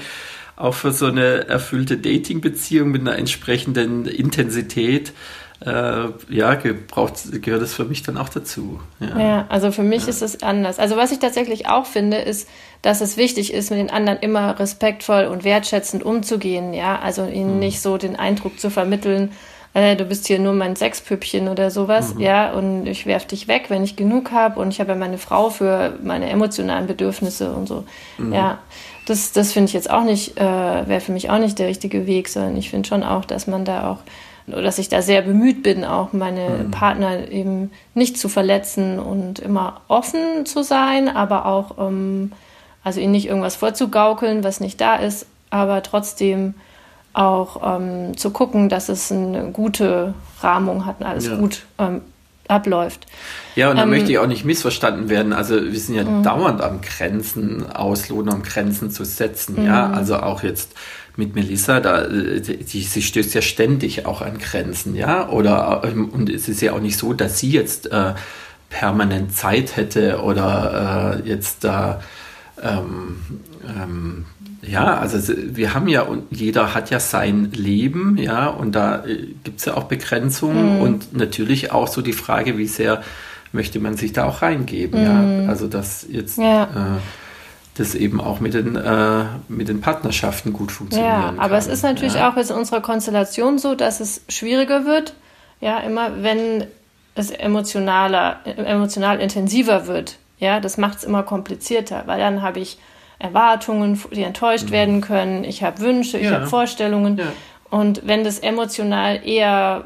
auch 0.57 0.74
für 0.74 0.92
so 0.92 1.07
eine 1.07 1.48
erfüllte 1.48 1.96
Dating-Beziehung 1.96 2.90
mit 2.90 3.00
einer 3.00 3.16
entsprechenden 3.16 4.05
Intensität 4.05 5.14
äh, 5.64 6.08
ja, 6.28 6.54
gebraucht, 6.54 7.42
gehört 7.42 7.62
es 7.62 7.74
für 7.74 7.84
mich 7.84 8.02
dann 8.02 8.16
auch 8.16 8.30
dazu. 8.30 8.80
Ja, 8.98 9.18
ja 9.18 9.46
also 9.48 9.72
für 9.72 9.82
mich 9.82 10.04
ja. 10.04 10.08
ist 10.08 10.22
es 10.22 10.42
anders. 10.42 10.78
Also 10.78 10.96
was 10.96 11.12
ich 11.12 11.18
tatsächlich 11.18 11.68
auch 11.68 11.86
finde, 11.86 12.16
ist, 12.16 12.48
dass 12.82 13.00
es 13.00 13.16
wichtig 13.16 13.52
ist, 13.52 13.70
mit 13.70 13.78
den 13.78 13.90
anderen 13.90 14.18
immer 14.20 14.58
respektvoll 14.58 15.24
und 15.24 15.44
wertschätzend 15.44 16.02
umzugehen. 16.02 16.72
Ja, 16.72 16.98
also 16.98 17.26
ihnen 17.26 17.54
mhm. 17.54 17.58
nicht 17.58 17.82
so 17.82 17.98
den 17.98 18.16
Eindruck 18.16 18.58
zu 18.58 18.70
vermitteln, 18.70 19.32
äh, 19.72 19.96
du 19.96 20.04
bist 20.04 20.26
hier 20.26 20.38
nur 20.38 20.52
mein 20.52 20.74
Sexpüppchen 20.74 21.48
oder 21.48 21.70
sowas, 21.70 22.14
mhm. 22.14 22.20
ja, 22.22 22.52
und 22.52 22.86
ich 22.86 23.06
werf 23.06 23.26
dich 23.26 23.46
weg, 23.46 23.66
wenn 23.68 23.84
ich 23.84 23.94
genug 23.94 24.32
habe 24.32 24.58
und 24.60 24.70
ich 24.70 24.80
habe 24.80 24.90
ja 24.90 24.96
meine 24.96 25.18
Frau 25.18 25.50
für 25.50 25.96
meine 26.02 26.28
emotionalen 26.28 26.86
Bedürfnisse 26.86 27.52
und 27.52 27.68
so. 27.68 27.84
Mhm. 28.18 28.32
Ja, 28.32 28.58
das, 29.06 29.32
das 29.32 29.52
finde 29.52 29.68
ich 29.68 29.72
jetzt 29.74 29.90
auch 29.90 30.02
nicht, 30.02 30.38
äh, 30.38 30.42
wäre 30.42 31.00
für 31.00 31.12
mich 31.12 31.30
auch 31.30 31.38
nicht 31.38 31.58
der 31.58 31.68
richtige 31.68 32.06
Weg, 32.06 32.28
sondern 32.28 32.56
ich 32.56 32.70
finde 32.70 32.88
schon 32.88 33.04
auch, 33.04 33.24
dass 33.24 33.46
man 33.46 33.64
da 33.64 33.90
auch 33.90 33.98
dass 34.50 34.78
ich 34.78 34.88
da 34.88 35.02
sehr 35.02 35.22
bemüht 35.22 35.62
bin, 35.62 35.84
auch 35.84 36.12
meine 36.12 36.64
mhm. 36.64 36.70
Partner 36.70 37.28
eben 37.28 37.70
nicht 37.94 38.18
zu 38.18 38.28
verletzen 38.28 38.98
und 38.98 39.38
immer 39.38 39.80
offen 39.88 40.46
zu 40.46 40.62
sein, 40.62 41.08
aber 41.08 41.46
auch, 41.46 41.78
ähm, 41.78 42.32
also 42.84 43.00
ihnen 43.00 43.12
nicht 43.12 43.26
irgendwas 43.26 43.56
vorzugaukeln, 43.56 44.44
was 44.44 44.60
nicht 44.60 44.80
da 44.80 44.96
ist, 44.96 45.26
aber 45.50 45.82
trotzdem 45.82 46.54
auch 47.12 47.78
ähm, 47.78 48.16
zu 48.16 48.30
gucken, 48.30 48.68
dass 48.68 48.88
es 48.88 49.10
eine 49.10 49.50
gute 49.50 50.14
Rahmung 50.40 50.86
hat 50.86 51.00
und 51.00 51.06
alles 51.06 51.26
ja. 51.26 51.36
gut 51.36 51.64
ähm, 51.78 52.02
abläuft. 52.50 53.06
Ja, 53.56 53.70
und 53.70 53.76
da 53.76 53.84
ähm, 53.84 53.90
möchte 53.90 54.10
ich 54.10 54.18
auch 54.18 54.26
nicht 54.26 54.44
missverstanden 54.44 55.08
werden. 55.08 55.32
Also 55.32 55.62
wir 55.62 55.78
sind 55.78 55.94
ja 55.94 56.04
mh. 56.04 56.22
dauernd 56.22 56.60
am 56.60 56.80
Grenzen 56.80 57.70
ausloten, 57.70 58.32
am 58.32 58.42
Grenzen 58.42 58.90
zu 58.90 59.04
setzen. 59.04 59.64
Ja, 59.64 59.88
mhm. 59.88 59.94
also 59.94 60.16
auch 60.16 60.42
jetzt 60.42 60.74
mit 61.20 61.35
Melissa, 61.35 61.80
da, 61.80 62.06
die, 62.09 62.83
sie 62.83 63.02
stößt 63.02 63.35
ja 63.35 63.42
ständig 63.42 64.06
auch 64.06 64.22
an 64.22 64.38
Grenzen, 64.38 64.96
ja. 64.96 65.28
Oder 65.28 65.83
ähm, 65.85 66.09
und 66.09 66.30
es 66.30 66.48
ist 66.48 66.62
ja 66.62 66.72
auch 66.72 66.80
nicht 66.80 66.98
so, 66.98 67.12
dass 67.12 67.38
sie 67.38 67.50
jetzt 67.50 67.92
äh, 67.92 68.14
permanent 68.70 69.37
Zeit 69.37 69.76
hätte 69.76 70.22
oder 70.22 71.20
äh, 71.24 71.28
jetzt 71.28 71.62
da 71.62 72.00
ähm, 72.62 73.16
ähm, 73.64 74.24
ja, 74.62 74.98
also 74.98 75.35
wir 75.37 75.74
haben 75.74 75.88
ja 75.88 76.02
und 76.02 76.24
jeder 76.30 76.74
hat 76.74 76.90
ja 76.90 77.00
sein 77.00 77.50
Leben, 77.52 78.18
ja, 78.18 78.48
und 78.48 78.74
da 78.74 79.04
äh, 79.04 79.28
gibt 79.44 79.61
es 79.61 79.66
ja 79.66 79.76
auch 79.76 79.85
Begrenzungen 79.85 80.76
mhm. 80.76 80.80
und 80.80 81.16
natürlich 81.16 81.72
auch 81.72 81.88
so 81.88 82.02
die 82.02 82.12
Frage, 82.12 82.59
wie 82.59 82.66
sehr 82.66 83.02
möchte 83.52 83.80
man 83.80 83.96
sich 83.96 84.12
da 84.12 84.24
auch 84.24 84.42
reingeben, 84.42 85.00
mhm. 85.00 85.06
ja. 85.44 85.48
Also 85.48 85.66
dass 85.66 86.06
jetzt 86.11 86.38
ja. 86.38 86.64
äh, 86.64 87.00
das 87.76 87.94
eben 87.94 88.20
auch 88.20 88.40
mit 88.40 88.54
den, 88.54 88.76
äh, 88.76 89.24
mit 89.48 89.68
den 89.68 89.80
Partnerschaften 89.80 90.52
gut 90.52 90.72
funktionieren 90.72 91.11
ja, 91.11 91.35
aber 91.38 91.56
es 91.56 91.66
ist 91.66 91.83
natürlich 91.83 92.14
ja. 92.14 92.30
auch 92.30 92.37
jetzt 92.37 92.50
in 92.50 92.56
unserer 92.56 92.80
Konstellation 92.80 93.59
so, 93.59 93.74
dass 93.74 94.00
es 94.00 94.22
schwieriger 94.28 94.87
wird, 94.87 95.14
ja, 95.61 95.78
immer 95.78 96.22
wenn 96.22 96.66
es 97.14 97.30
emotionaler, 97.30 98.40
emotional 98.44 99.20
intensiver 99.20 99.87
wird. 99.87 100.16
Ja, 100.38 100.59
das 100.61 100.78
macht 100.78 100.98
es 100.98 101.04
immer 101.04 101.22
komplizierter, 101.22 102.04
weil 102.06 102.18
dann 102.18 102.42
habe 102.42 102.61
ich 102.61 102.78
Erwartungen, 103.18 104.00
die 104.12 104.22
enttäuscht 104.22 104.68
mhm. 104.68 104.72
werden 104.72 105.00
können. 105.02 105.44
Ich 105.44 105.62
habe 105.62 105.80
Wünsche, 105.80 106.18
ich 106.18 106.24
ja. 106.24 106.33
habe 106.33 106.46
Vorstellungen. 106.46 107.18
Ja. 107.18 107.24
Und 107.68 108.06
wenn 108.06 108.24
das 108.24 108.38
emotional 108.38 109.20
eher 109.24 109.85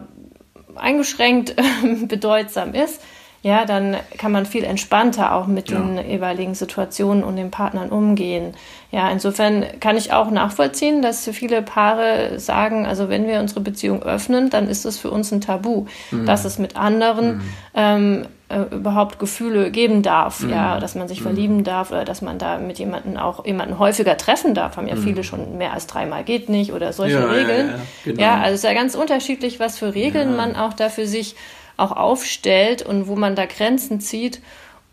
eingeschränkt 0.77 1.57
bedeutsam 2.09 2.73
ist, 2.73 3.03
ja, 3.45 3.67
dann 3.67 3.99
kann 4.17 4.33
man 4.33 4.47
viel 4.47 4.65
entspannter 4.65 5.35
auch 5.35 5.47
mit 5.47 5.71
ja. 5.71 5.79
den 5.79 5.99
jeweiligen 6.09 6.55
Situationen 6.55 7.23
und 7.23 7.37
den 7.37 7.51
Partnern 7.51 7.91
umgehen. 7.91 8.55
Ja, 8.91 9.11
insofern 9.11 9.67
kann 9.81 9.99
ich 9.99 10.15
auch 10.15 10.31
nachvollziehen, 10.31 11.03
dass 11.03 11.29
viele 11.29 11.61
Paare 11.61 12.41
sagen, 12.41 12.87
also 12.87 13.11
wenn 13.11 13.29
wir 13.29 13.41
unsere 13.41 13.61
Beziehung 13.61 14.03
öffnen, 14.03 14.49
dann 14.49 14.67
ist 14.67 14.87
es 14.87 14.99
für 14.99 15.11
uns 15.11 15.31
ein 15.31 15.43
Tabu, 15.43 15.85
mhm. 16.11 16.25
dass 16.25 16.47
es 16.47 16.59
mit 16.59 16.77
anderen 16.77 17.37
mhm. 17.37 17.43
ähm, 17.75 18.27
äh, 18.49 18.61
überhaupt 18.75 19.19
Gefühle 19.19 19.71
geben 19.71 20.03
darf, 20.03 20.41
mhm. 20.41 20.49
ja, 20.49 20.81
dass 20.81 20.95
man 20.95 21.07
sich 21.07 21.21
mhm. 21.21 21.25
verlieben 21.25 21.65
darf 21.65 21.91
oder 21.91 22.07
dass 22.07 22.23
man 22.23 22.39
da 22.39 22.57
mit 22.57 22.79
jemandem 22.79 23.19
auch 23.19 23.45
jemanden 23.45 23.79
häufiger 23.79 24.17
treffen 24.17 24.55
darf, 24.55 24.79
haben 24.79 24.89
ja 24.89 24.95
mhm. 24.95 25.03
viele 25.03 25.23
schon 25.23 25.59
mehr 25.59 25.75
als 25.75 25.87
dreimal 25.87 26.25
geht 26.25 26.49
nicht 26.49 26.73
oder 26.73 26.95
solche 26.95 27.19
ja, 27.19 27.27
Regeln. 27.27 27.67
Ja, 27.67 27.75
ja, 27.75 27.81
genau. 28.05 28.23
ja, 28.23 28.35
also 28.37 28.55
es 28.55 28.61
ist 28.61 28.65
ja 28.65 28.73
ganz 28.73 28.95
unterschiedlich, 28.95 29.61
was 29.61 29.79
für 29.79 29.95
Regeln 29.95 30.35
man 30.35 30.57
auch 30.57 30.73
da 30.73 30.89
für 30.89 31.07
sich 31.07 31.37
auch 31.77 31.93
aufstellt 31.93 32.83
und 32.83 33.09
wo 33.09 33.17
man 33.17 33.35
da 33.35 33.47
Grenzen 33.47 34.01
zieht. 34.01 34.41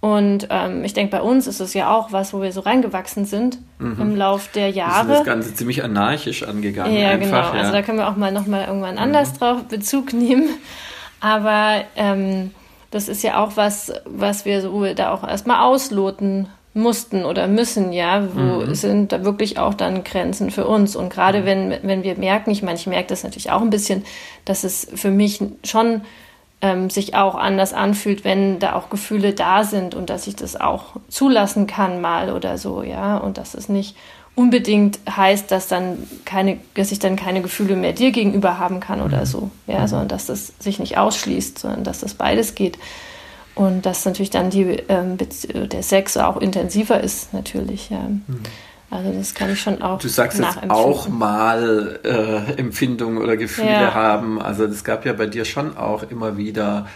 Und 0.01 0.47
ähm, 0.49 0.83
ich 0.83 0.93
denke, 0.93 1.15
bei 1.15 1.21
uns 1.21 1.45
ist 1.45 1.59
es 1.59 1.75
ja 1.75 1.95
auch 1.95 2.11
was, 2.11 2.33
wo 2.33 2.41
wir 2.41 2.51
so 2.51 2.61
reingewachsen 2.61 3.25
sind 3.25 3.59
mhm. 3.77 4.01
im 4.01 4.15
Lauf 4.15 4.47
der 4.47 4.69
Jahre. 4.69 5.09
Wir 5.09 5.15
sind 5.15 5.27
das 5.27 5.33
Ganze 5.33 5.53
ziemlich 5.53 5.83
anarchisch 5.83 6.41
angegangen. 6.41 6.97
Ja, 6.97 7.11
einfach, 7.11 7.51
genau. 7.51 7.53
Ja. 7.53 7.59
Also 7.59 7.71
da 7.71 7.81
können 7.83 7.99
wir 7.99 8.09
auch 8.09 8.15
mal 8.15 8.31
nochmal 8.31 8.65
irgendwann 8.65 8.97
anders 8.97 9.33
mhm. 9.33 9.37
drauf 9.37 9.63
Bezug 9.65 10.11
nehmen. 10.13 10.49
Aber 11.19 11.83
ähm, 11.95 12.49
das 12.89 13.09
ist 13.09 13.21
ja 13.21 13.43
auch 13.43 13.57
was, 13.57 13.93
was 14.05 14.43
wir 14.43 14.61
so 14.61 14.91
da 14.95 15.11
auch 15.13 15.23
erstmal 15.23 15.61
ausloten 15.61 16.47
mussten 16.73 17.25
oder 17.25 17.47
müssen, 17.47 17.91
ja, 17.91 18.27
wo 18.33 18.65
mhm. 18.65 18.73
sind 18.75 19.11
da 19.11 19.25
wirklich 19.25 19.59
auch 19.59 19.73
dann 19.73 20.03
Grenzen 20.03 20.51
für 20.51 20.65
uns. 20.65 20.95
Und 20.95 21.09
gerade 21.09 21.41
mhm. 21.41 21.45
wenn, 21.45 21.77
wenn 21.83 22.03
wir 22.03 22.15
merken, 22.15 22.49
ich 22.49 22.63
meine, 22.63 22.77
ich 22.77 22.87
merke 22.87 23.09
das 23.09 23.23
natürlich 23.23 23.51
auch 23.51 23.61
ein 23.61 23.69
bisschen, 23.69 24.03
dass 24.45 24.63
es 24.63 24.87
für 24.95 25.11
mich 25.11 25.43
schon 25.63 26.01
ähm, 26.61 26.89
sich 26.89 27.15
auch 27.15 27.35
anders 27.35 27.73
anfühlt, 27.73 28.23
wenn 28.23 28.59
da 28.59 28.75
auch 28.75 28.89
Gefühle 28.89 29.33
da 29.33 29.63
sind 29.63 29.95
und 29.95 30.09
dass 30.09 30.27
ich 30.27 30.35
das 30.35 30.59
auch 30.59 30.95
zulassen 31.09 31.67
kann 31.67 32.01
mal 32.01 32.31
oder 32.31 32.57
so, 32.57 32.83
ja, 32.83 33.17
und 33.17 33.37
dass 33.37 33.53
es 33.53 33.69
nicht 33.69 33.95
unbedingt 34.35 34.99
heißt, 35.09 35.51
dass 35.51 35.67
dann 35.67 35.97
keine, 36.23 36.57
dass 36.75 36.91
ich 36.91 36.99
dann 36.99 37.15
keine 37.15 37.41
Gefühle 37.41 37.75
mehr 37.75 37.93
dir 37.93 38.11
gegenüber 38.11 38.59
haben 38.59 38.79
kann 38.79 39.01
oder 39.01 39.21
mhm. 39.21 39.25
so, 39.25 39.49
ja, 39.67 39.81
mhm. 39.81 39.87
sondern 39.87 40.07
dass 40.07 40.27
das 40.27 40.53
sich 40.59 40.79
nicht 40.79 40.97
ausschließt, 40.97 41.59
sondern 41.59 41.83
dass 41.83 41.99
das 41.99 42.13
beides 42.13 42.55
geht 42.55 42.77
und 43.55 43.85
dass 43.85 44.05
natürlich 44.05 44.29
dann 44.29 44.49
die, 44.49 44.63
ähm, 44.87 45.17
der 45.17 45.83
Sex 45.83 46.15
auch 46.17 46.37
intensiver 46.37 47.01
ist 47.01 47.33
natürlich, 47.33 47.89
ja. 47.89 47.99
Mhm. 47.99 48.43
Also 48.91 49.11
das 49.13 49.33
kann 49.33 49.51
ich 49.51 49.61
schon 49.61 49.81
auch. 49.81 49.99
Du 49.99 50.09
sagst 50.09 50.37
jetzt 50.37 50.69
auch 50.69 51.07
mal 51.07 51.99
äh, 52.03 52.59
Empfindungen 52.59 53.19
oder 53.19 53.37
Gefühle 53.37 53.71
ja. 53.71 53.93
haben. 53.93 54.41
Also 54.41 54.65
es 54.65 54.83
gab 54.83 55.05
ja 55.05 55.13
bei 55.13 55.27
dir 55.27 55.45
schon 55.45 55.77
auch 55.77 56.03
immer 56.03 56.35
wieder 56.35 56.87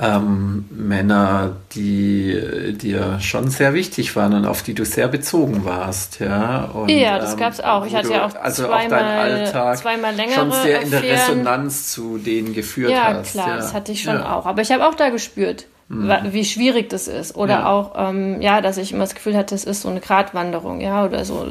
ähm, 0.00 0.66
Männer, 0.70 1.56
die 1.72 2.76
dir 2.76 3.18
schon 3.20 3.50
sehr 3.50 3.74
wichtig 3.74 4.14
waren 4.14 4.32
und 4.32 4.46
auf 4.46 4.62
die 4.62 4.74
du 4.74 4.84
sehr 4.84 5.08
bezogen 5.08 5.64
warst, 5.64 6.20
ja. 6.20 6.64
Und, 6.66 6.88
ja, 6.88 7.18
das 7.18 7.32
ähm, 7.32 7.38
gab 7.38 7.52
es 7.52 7.60
auch. 7.60 7.84
Ich 7.84 7.94
hatte 7.94 8.12
ja 8.12 8.26
auch 8.26 8.34
also 8.36 8.66
zweimal, 8.66 9.52
auch 9.52 9.76
zweimal 9.76 10.14
längere 10.14 10.34
schon 10.34 10.52
sehr 10.52 10.82
in 10.82 10.90
der 10.90 11.02
Resonanz 11.02 11.92
zu 11.92 12.18
denen 12.18 12.54
geführt 12.54 12.92
ja, 12.92 13.14
hast. 13.14 13.32
Klar, 13.32 13.46
ja, 13.46 13.52
klar, 13.54 13.62
das 13.62 13.74
hatte 13.74 13.92
ich 13.92 14.02
schon 14.02 14.14
ja. 14.14 14.36
auch. 14.36 14.46
Aber 14.46 14.62
ich 14.62 14.70
habe 14.70 14.86
auch 14.86 14.94
da 14.94 15.10
gespürt. 15.10 15.66
Wie 15.88 16.44
schwierig 16.44 16.90
das 16.90 17.08
ist. 17.08 17.34
Oder 17.36 17.60
ja. 17.60 17.70
auch, 17.70 17.92
ähm, 17.96 18.40
ja, 18.42 18.60
dass 18.60 18.76
ich 18.76 18.92
immer 18.92 19.04
das 19.04 19.14
Gefühl 19.14 19.36
hatte, 19.36 19.54
es 19.54 19.64
ist 19.64 19.82
so 19.82 19.88
eine 19.88 20.00
Gratwanderung, 20.00 20.80
ja, 20.80 21.04
oder 21.04 21.24
so. 21.24 21.46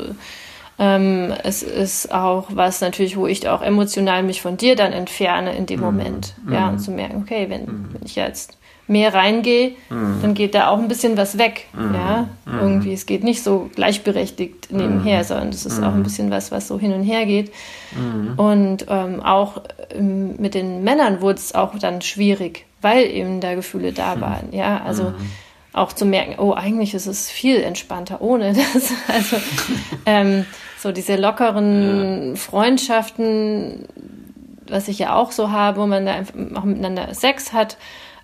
Ähm, 0.80 1.34
es 1.44 1.64
ist 1.64 2.14
auch 2.14 2.46
was 2.50 2.82
natürlich, 2.82 3.18
wo 3.18 3.26
ich 3.26 3.50
auch 3.50 3.64
emotional 3.64 4.22
mich 4.22 4.44
von 4.44 4.58
dir 4.58 4.76
dann 4.76 4.94
entferne 4.94 5.56
in 5.56 5.66
dem 5.66 5.80
mhm. 5.80 5.86
Moment. 5.86 6.36
Ja, 6.50 6.68
mhm. 6.68 6.74
und 6.74 6.80
zu 6.80 6.92
merken, 6.92 7.24
okay, 7.24 7.48
wenn, 7.50 7.66
mhm. 7.66 7.88
wenn 7.94 8.06
ich 8.06 8.16
jetzt 8.16 8.58
mehr 8.86 9.14
reingehe, 9.14 9.72
mhm. 9.90 10.20
dann 10.22 10.34
geht 10.36 10.54
da 10.54 10.68
auch 10.68 10.78
ein 10.78 10.88
bisschen 10.88 11.18
was 11.18 11.40
weg. 11.40 11.66
Mhm. 11.74 11.96
Ja, 11.96 12.30
mhm. 12.46 12.60
irgendwie, 12.60 12.94
es 12.94 13.08
geht 13.08 13.24
nicht 13.24 13.42
so 13.42 13.72
gleichberechtigt 13.74 14.72
nebenher, 14.72 15.24
sondern 15.24 15.50
es 15.50 15.66
ist 15.66 15.82
auch 15.82 15.94
ein 15.94 16.04
bisschen 16.04 16.30
was, 16.30 16.52
was 16.52 16.68
so 16.68 16.80
hin 16.80 16.94
und 16.94 17.04
her 17.04 17.26
geht. 17.26 17.52
Und 18.38 18.86
ähm, 18.88 19.20
auch 19.22 19.64
ähm, 19.90 20.36
mit 20.38 20.54
den 20.54 20.84
Männern 20.84 21.22
wurde 21.22 21.40
es 21.40 21.56
auch 21.56 21.78
dann 21.80 22.02
schwierig, 22.02 22.67
weil 22.82 23.06
eben 23.06 23.42
da 23.42 23.56
Gefühle 23.56 23.94
da 23.94 24.14
hm. 24.14 24.22
waren. 24.22 24.48
Ja, 24.52 24.82
also 24.84 25.06
mhm. 25.06 25.32
auch 25.74 25.94
zu 25.94 26.06
merken, 26.06 26.36
oh, 26.40 26.54
eigentlich 26.54 26.94
ist 26.94 27.08
es 27.08 27.30
viel 27.30 27.62
entspannter 27.62 28.22
ohne 28.22 28.54
das. 28.54 28.92
Also 29.08 29.38
ähm, 30.06 30.46
so 30.78 30.92
diese 30.92 31.16
lockeren 31.16 32.30
ja. 32.30 32.36
Freundschaften, 32.36 33.88
was 34.68 34.88
ich 34.88 35.00
ja 35.00 35.16
auch 35.16 35.32
so 35.32 35.52
habe, 35.52 35.82
wo 35.82 35.88
man 35.88 36.06
da 36.06 36.14
einfach 36.14 36.36
auch 36.56 36.64
miteinander 36.64 37.14
Sex 37.14 37.54
hat. 37.54 37.78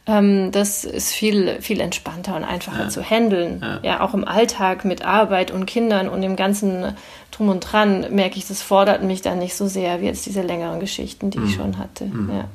Ähm, 0.05 0.51
das 0.51 0.83
ist 0.83 1.13
viel, 1.13 1.61
viel 1.61 1.79
entspannter 1.79 2.35
und 2.35 2.43
einfacher 2.43 2.83
ja. 2.83 2.89
zu 2.89 3.01
handeln. 3.01 3.61
Ja. 3.61 3.79
ja. 3.83 4.01
auch 4.01 4.13
im 4.13 4.27
Alltag 4.27 4.83
mit 4.83 5.05
Arbeit 5.05 5.49
und 5.51 5.65
Kindern 5.65 6.09
und 6.09 6.21
dem 6.21 6.35
ganzen 6.35 6.93
Drum 7.31 7.49
und 7.49 7.61
Dran 7.61 8.13
merke 8.13 8.37
ich, 8.37 8.47
das 8.47 8.61
fordert 8.61 9.01
mich 9.01 9.21
dann 9.21 9.39
nicht 9.39 9.55
so 9.55 9.67
sehr 9.67 10.01
wie 10.01 10.05
jetzt 10.05 10.25
diese 10.25 10.41
längeren 10.41 10.81
Geschichten, 10.81 11.29
die 11.29 11.39
mhm. 11.39 11.45
ich 11.47 11.55
schon 11.55 11.77
hatte. 11.77 12.05
Mhm. 12.05 12.29
Ja. 12.33 12.45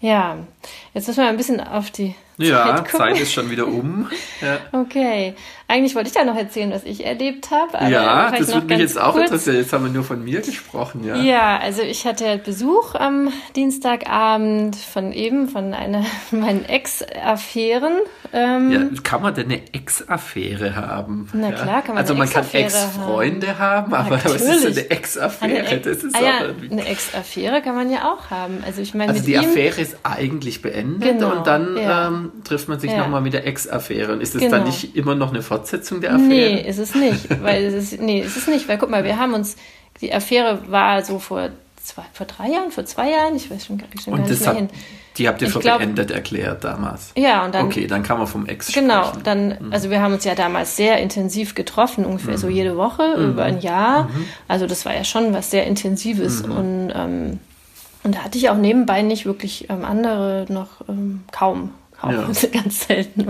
Ja, 0.00 0.38
jetzt 0.94 1.08
müssen 1.08 1.22
wir 1.22 1.28
ein 1.28 1.36
bisschen 1.36 1.60
auf 1.60 1.90
die 1.90 2.14
ja, 2.36 2.84
Zeit, 2.84 2.90
Zeit 2.90 3.20
ist 3.20 3.32
schon 3.32 3.50
wieder 3.50 3.66
um. 3.66 4.08
Ja. 4.40 4.60
Okay. 4.70 5.34
Eigentlich 5.70 5.94
wollte 5.94 6.08
ich 6.08 6.14
ja 6.14 6.24
noch 6.24 6.34
erzählen, 6.34 6.70
was 6.70 6.84
ich 6.84 7.04
erlebt 7.04 7.50
habe. 7.50 7.90
ja, 7.90 8.30
das 8.30 8.54
würde 8.54 8.66
mich 8.66 8.78
jetzt 8.78 8.98
auch 8.98 9.12
kurz. 9.12 9.24
interessieren. 9.24 9.56
Jetzt 9.56 9.70
haben 9.74 9.84
wir 9.84 9.92
nur 9.92 10.02
von 10.02 10.24
mir 10.24 10.40
gesprochen, 10.40 11.04
ja. 11.04 11.16
Ja, 11.16 11.58
also 11.58 11.82
ich 11.82 12.06
hatte 12.06 12.40
Besuch 12.42 12.94
am 12.94 13.30
Dienstagabend 13.54 14.76
von 14.76 15.12
eben, 15.12 15.46
von 15.48 15.74
einer 15.74 16.06
meinen 16.30 16.64
Ex-Affären. 16.64 17.92
Ähm, 18.32 18.72
ja, 18.72 19.02
kann 19.02 19.20
man 19.20 19.34
denn 19.34 19.46
eine 19.46 19.60
Ex-Affäre 19.74 20.74
haben? 20.74 21.28
Na 21.34 21.52
klar, 21.52 21.82
kann 21.82 21.94
man 21.94 21.98
Also 21.98 22.14
man 22.14 22.30
kann 22.30 22.46
Ex-Freunde 22.50 23.58
haben, 23.58 23.92
haben 23.92 24.06
aber 24.06 24.16
Natürlich. 24.16 24.40
was 24.40 24.64
ist 24.64 24.78
eine 24.78 24.90
Ex-Affäre? 24.90 25.66
Ex 25.66 25.84
das 25.84 26.04
ist 26.04 26.16
ah, 26.16 26.24
ja, 26.24 26.70
eine 26.70 26.86
Ex-Affäre 26.86 27.60
kann 27.60 27.74
man 27.74 27.90
ja 27.90 28.10
auch 28.10 28.30
haben. 28.30 28.62
Also 28.64 28.80
ich 28.80 28.94
meine, 28.94 29.12
also 29.12 29.22
die 29.22 29.36
Affäre 29.36 29.82
ist 29.82 29.98
eigentlich 30.02 30.62
beendet 30.62 31.18
genau, 31.18 31.36
und 31.36 31.46
dann 31.46 31.76
ja. 31.76 32.08
ähm, 32.08 32.32
trifft 32.44 32.68
man 32.68 32.80
sich 32.80 32.92
ja. 32.92 32.98
nochmal 32.98 33.20
mit 33.20 33.34
der 33.34 33.46
Ex-Affäre. 33.46 34.14
Und 34.14 34.22
ist 34.22 34.34
es 34.34 34.40
genau. 34.40 34.56
dann 34.56 34.64
nicht 34.64 34.96
immer 34.96 35.14
noch 35.14 35.30
eine 35.30 35.42
Fortsetzung 35.58 36.00
der 36.00 36.14
Affäre? 36.14 36.28
Nee, 36.28 36.60
ist 36.68 36.78
es 36.78 36.94
nicht. 36.94 37.42
weil 37.42 37.64
es 37.64 37.92
ist, 37.92 38.00
nee, 38.00 38.20
ist 38.20 38.36
es 38.36 38.46
nicht. 38.46 38.68
Weil 38.68 38.78
guck 38.78 38.90
mal, 38.90 39.04
wir 39.04 39.18
haben 39.18 39.34
uns, 39.34 39.56
die 40.00 40.12
Affäre 40.12 40.60
war 40.68 41.04
so 41.04 41.18
vor 41.18 41.50
zwei, 41.82 42.02
vor 42.12 42.26
drei 42.26 42.50
Jahren, 42.50 42.70
vor 42.70 42.84
zwei 42.84 43.10
Jahren, 43.10 43.36
ich 43.36 43.50
weiß 43.50 43.66
schon, 43.66 43.82
ich 43.94 44.02
schon 44.02 44.14
gar 44.16 44.28
nicht 44.28 44.40
mehr 44.40 44.54
hin. 44.54 44.68
Die 45.16 45.26
habt 45.26 45.42
ihr 45.42 45.48
für 45.48 45.58
glaub, 45.58 45.78
beendet 45.78 46.12
erklärt 46.12 46.62
damals. 46.62 47.12
Ja, 47.16 47.44
und 47.44 47.52
dann. 47.52 47.66
Okay, 47.66 47.88
dann 47.88 48.04
kann 48.04 48.18
man 48.18 48.28
vom 48.28 48.46
Ex 48.46 48.72
Genau, 48.72 49.04
sprechen. 49.04 49.22
dann, 49.24 49.48
mhm. 49.48 49.72
also 49.72 49.90
wir 49.90 50.00
haben 50.00 50.14
uns 50.14 50.24
ja 50.24 50.36
damals 50.36 50.76
sehr 50.76 50.98
intensiv 50.98 51.56
getroffen, 51.56 52.04
ungefähr 52.04 52.34
mhm. 52.34 52.38
so 52.38 52.48
jede 52.48 52.76
Woche, 52.76 53.16
mhm. 53.16 53.30
über 53.30 53.42
ein 53.44 53.60
Jahr. 53.60 54.04
Mhm. 54.04 54.26
Also 54.46 54.66
das 54.66 54.86
war 54.86 54.94
ja 54.94 55.02
schon 55.02 55.32
was 55.32 55.50
sehr 55.50 55.66
Intensives 55.66 56.46
mhm. 56.46 56.52
und 56.52 56.92
ähm, 56.94 57.38
und 58.04 58.14
da 58.14 58.20
hatte 58.20 58.38
ich 58.38 58.48
auch 58.48 58.56
nebenbei 58.56 59.02
nicht 59.02 59.26
wirklich 59.26 59.68
ähm, 59.70 59.84
andere 59.84 60.46
noch 60.48 60.88
ähm, 60.88 61.24
kaum. 61.32 61.72
Kaum, 62.00 62.12
ja. 62.12 62.22
ganz 62.52 62.86
selten. 62.86 63.26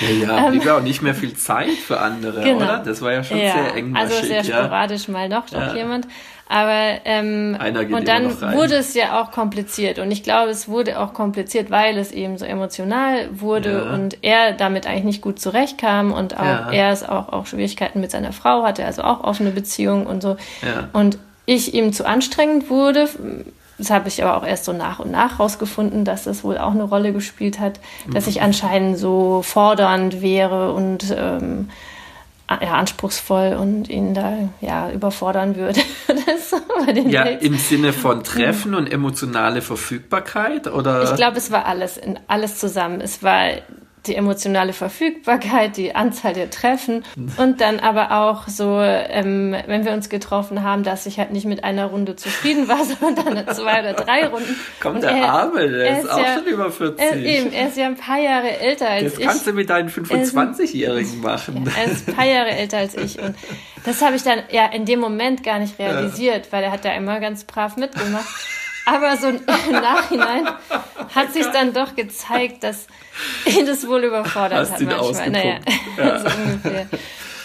Ja, 0.00 0.26
ja 0.26 0.38
ähm, 0.46 0.50
blieb 0.50 0.64
ja 0.64 0.76
auch 0.76 0.82
nicht 0.82 1.02
mehr 1.02 1.14
viel 1.14 1.34
Zeit 1.34 1.70
für 1.70 2.00
andere, 2.00 2.42
genau. 2.42 2.56
oder? 2.58 2.82
Das 2.84 3.00
war 3.00 3.12
ja 3.12 3.24
schon 3.24 3.38
ja, 3.38 3.52
sehr 3.52 3.74
eng. 3.76 3.96
Also 3.96 4.14
sehr 4.22 4.44
sporadisch 4.44 5.08
mal 5.08 5.28
noch, 5.28 5.48
doch 5.48 5.74
jemand. 5.74 6.06
Aber 6.52 6.98
ähm, 7.04 7.56
und 7.92 8.08
dann 8.08 8.40
wurde 8.40 8.74
es 8.74 8.94
ja 8.94 9.20
auch 9.22 9.30
kompliziert. 9.30 10.00
Und 10.00 10.10
ich 10.10 10.24
glaube, 10.24 10.50
es 10.50 10.68
wurde 10.68 10.98
auch 10.98 11.14
kompliziert, 11.14 11.70
weil 11.70 11.96
es 11.96 12.10
eben 12.10 12.38
so 12.38 12.44
emotional 12.44 13.28
wurde 13.32 13.84
Ja. 13.86 13.94
und 13.94 14.18
er 14.22 14.52
damit 14.52 14.84
eigentlich 14.84 15.04
nicht 15.04 15.22
gut 15.22 15.38
zurechtkam 15.38 16.10
und 16.10 16.36
auch 16.36 16.44
Ja. 16.44 16.72
er 16.72 16.90
es 16.90 17.08
auch, 17.08 17.28
auch 17.28 17.46
Schwierigkeiten 17.46 18.00
mit 18.00 18.10
seiner 18.10 18.32
Frau 18.32 18.64
hatte, 18.64 18.84
also 18.84 19.02
auch 19.02 19.22
offene 19.22 19.52
Beziehung 19.52 20.06
und 20.06 20.22
so. 20.22 20.36
Ja. 20.62 20.88
Und 20.92 21.18
ich 21.46 21.72
ihm 21.72 21.92
zu 21.92 22.04
anstrengend 22.04 22.68
wurde. 22.68 23.08
Das 23.80 23.90
habe 23.90 24.08
ich 24.08 24.22
aber 24.22 24.36
auch 24.36 24.46
erst 24.46 24.66
so 24.66 24.72
nach 24.72 24.98
und 25.00 25.10
nach 25.10 25.40
rausgefunden, 25.40 26.04
dass 26.04 26.24
das 26.24 26.44
wohl 26.44 26.58
auch 26.58 26.72
eine 26.72 26.82
Rolle 26.84 27.12
gespielt 27.12 27.58
hat, 27.58 27.80
dass 28.12 28.26
Mhm. 28.26 28.30
ich 28.30 28.42
anscheinend 28.42 28.98
so 28.98 29.40
fordernd 29.42 30.20
wäre 30.22 30.72
und 30.74 31.12
ähm, 31.16 31.70
ja, 32.50 32.72
anspruchsvoll 32.72 33.56
und 33.58 33.88
ihn 33.88 34.12
da 34.12 34.34
ja 34.60 34.90
überfordern 34.90 35.56
würde. 35.56 35.80
Ja, 37.08 37.24
Dates. 37.24 37.42
im 37.46 37.56
Sinne 37.56 37.92
von 37.92 38.24
Treffen 38.24 38.74
und 38.74 38.90
emotionale 38.92 39.62
Verfügbarkeit 39.62 40.66
oder? 40.66 41.04
Ich 41.04 41.14
glaube, 41.14 41.36
es 41.36 41.50
war 41.52 41.66
alles, 41.66 42.00
alles 42.26 42.58
zusammen. 42.58 43.00
Es 43.00 43.22
war 43.22 43.44
die 44.06 44.16
emotionale 44.16 44.72
Verfügbarkeit, 44.72 45.76
die 45.76 45.94
Anzahl 45.94 46.32
der 46.32 46.48
Treffen 46.50 47.04
und 47.36 47.60
dann 47.60 47.80
aber 47.80 48.12
auch 48.12 48.48
so, 48.48 48.80
ähm, 48.80 49.54
wenn 49.66 49.84
wir 49.84 49.92
uns 49.92 50.08
getroffen 50.08 50.62
haben, 50.62 50.84
dass 50.84 51.04
ich 51.04 51.18
halt 51.18 51.32
nicht 51.32 51.44
mit 51.44 51.64
einer 51.64 51.86
Runde 51.86 52.16
zufrieden 52.16 52.66
war, 52.68 52.78
sondern 53.00 53.44
dann 53.44 53.54
zwei 53.54 53.80
oder 53.80 53.92
drei 53.92 54.26
Runden. 54.26 54.56
Kommt 54.80 54.96
Und 54.96 55.02
der 55.02 55.10
er- 55.10 55.28
Arme, 55.32 55.68
der 55.68 55.86
er 55.90 55.98
ist, 55.98 56.04
ist 56.04 56.10
auch 56.10 56.18
ja- 56.18 56.34
schon 56.34 56.46
über 56.46 56.70
40. 56.70 56.98
Er, 56.98 57.16
eben, 57.16 57.52
er 57.52 57.68
ist 57.68 57.76
ja 57.76 57.86
ein 57.86 57.96
paar 57.96 58.18
Jahre 58.18 58.58
älter 58.58 58.88
als 58.88 59.04
das 59.12 59.18
ich. 59.18 59.26
kannst 59.26 59.46
du 59.46 59.52
mit 59.52 59.68
deinen 59.68 59.90
25-Jährigen 59.90 61.20
machen. 61.20 61.70
Er 61.76 61.92
ist 61.92 62.08
ein 62.08 62.14
paar 62.14 62.26
Jahre 62.26 62.50
älter 62.50 62.78
als 62.78 62.94
ich. 62.96 63.20
Und 63.20 63.34
das 63.84 64.00
habe 64.02 64.16
ich 64.16 64.22
dann 64.22 64.40
ja 64.50 64.66
in 64.66 64.84
dem 64.86 65.00
Moment 65.00 65.42
gar 65.42 65.58
nicht 65.58 65.78
realisiert, 65.78 66.48
weil 66.52 66.62
er 66.64 66.72
hat 66.72 66.84
da 66.84 66.92
immer 66.92 67.20
ganz 67.20 67.44
brav 67.44 67.76
mitgemacht. 67.76 68.26
Aber 68.86 69.16
so 69.16 69.28
im 69.28 69.40
Nachhinein 69.72 70.48
hat 71.14 71.32
sich 71.32 71.46
dann 71.46 71.72
doch 71.72 71.94
gezeigt, 71.94 72.64
dass 72.64 72.86
ihn 73.46 73.66
das 73.66 73.86
wohl 73.86 74.04
überfordert 74.04 74.58
Hast 74.60 74.72
hat 74.72 74.80
manchmal. 74.82 75.30
Naja, 75.30 75.58
so 75.96 76.28
ungefähr. 76.42 76.86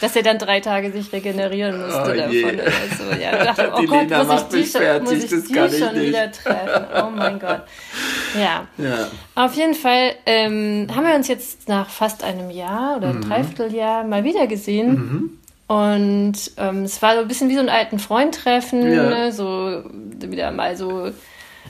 Dass 0.02 0.14
er 0.16 0.24
dann 0.24 0.38
drei 0.38 0.60
Tage 0.60 0.92
sich 0.92 1.12
regenerieren 1.14 1.80
musste 1.82 2.02
Oh 2.02 2.14
davon 2.14 2.32
je. 2.32 2.44
oder 2.46 2.64
so. 2.64 3.22
Ja, 3.22 3.38
ich 3.38 3.44
dachte, 3.46 3.72
oh 3.74 3.80
Die 3.80 3.86
Gott, 3.86 4.02
Lena 4.10 4.24
muss 4.26 4.42
ich 4.42 4.48
die 4.66 4.72
schon, 4.72 4.82
fertig, 4.82 5.04
muss 5.04 5.14
ich 5.24 5.30
die 5.30 5.54
schon 5.80 5.94
nicht. 5.94 6.08
wieder 6.10 6.32
treffen? 6.32 6.86
Oh 7.02 7.10
mein 7.16 7.40
Gott. 7.40 7.62
Ja. 8.38 8.68
Ja. 8.78 9.08
Auf 9.36 9.54
jeden 9.56 9.74
Fall 9.74 10.12
ähm, 10.26 10.88
haben 10.94 11.08
wir 11.08 11.16
uns 11.16 11.30
jetzt 11.30 11.70
nach 11.70 11.90
fast 11.90 12.24
einem 12.26 12.50
Jahr 12.50 12.98
oder 12.98 13.10
einem 13.10 13.22
Dreivierteljahr 13.22 14.04
mal 14.04 14.24
wieder 14.26 14.48
gesehen. 14.48 15.40
Und 15.68 16.34
ähm, 16.58 16.84
es 16.84 17.02
war 17.02 17.16
so 17.16 17.22
ein 17.22 17.28
bisschen 17.28 17.50
wie 17.50 17.56
so 17.56 17.62
ein 17.62 17.70
alten 17.70 17.98
Freund 18.00 18.36
treffen, 18.36 18.92
Ja. 18.92 19.10
ne? 19.10 19.32
so 19.32 19.82
wieder 20.22 20.52
mal 20.52 20.76
so 20.78 21.10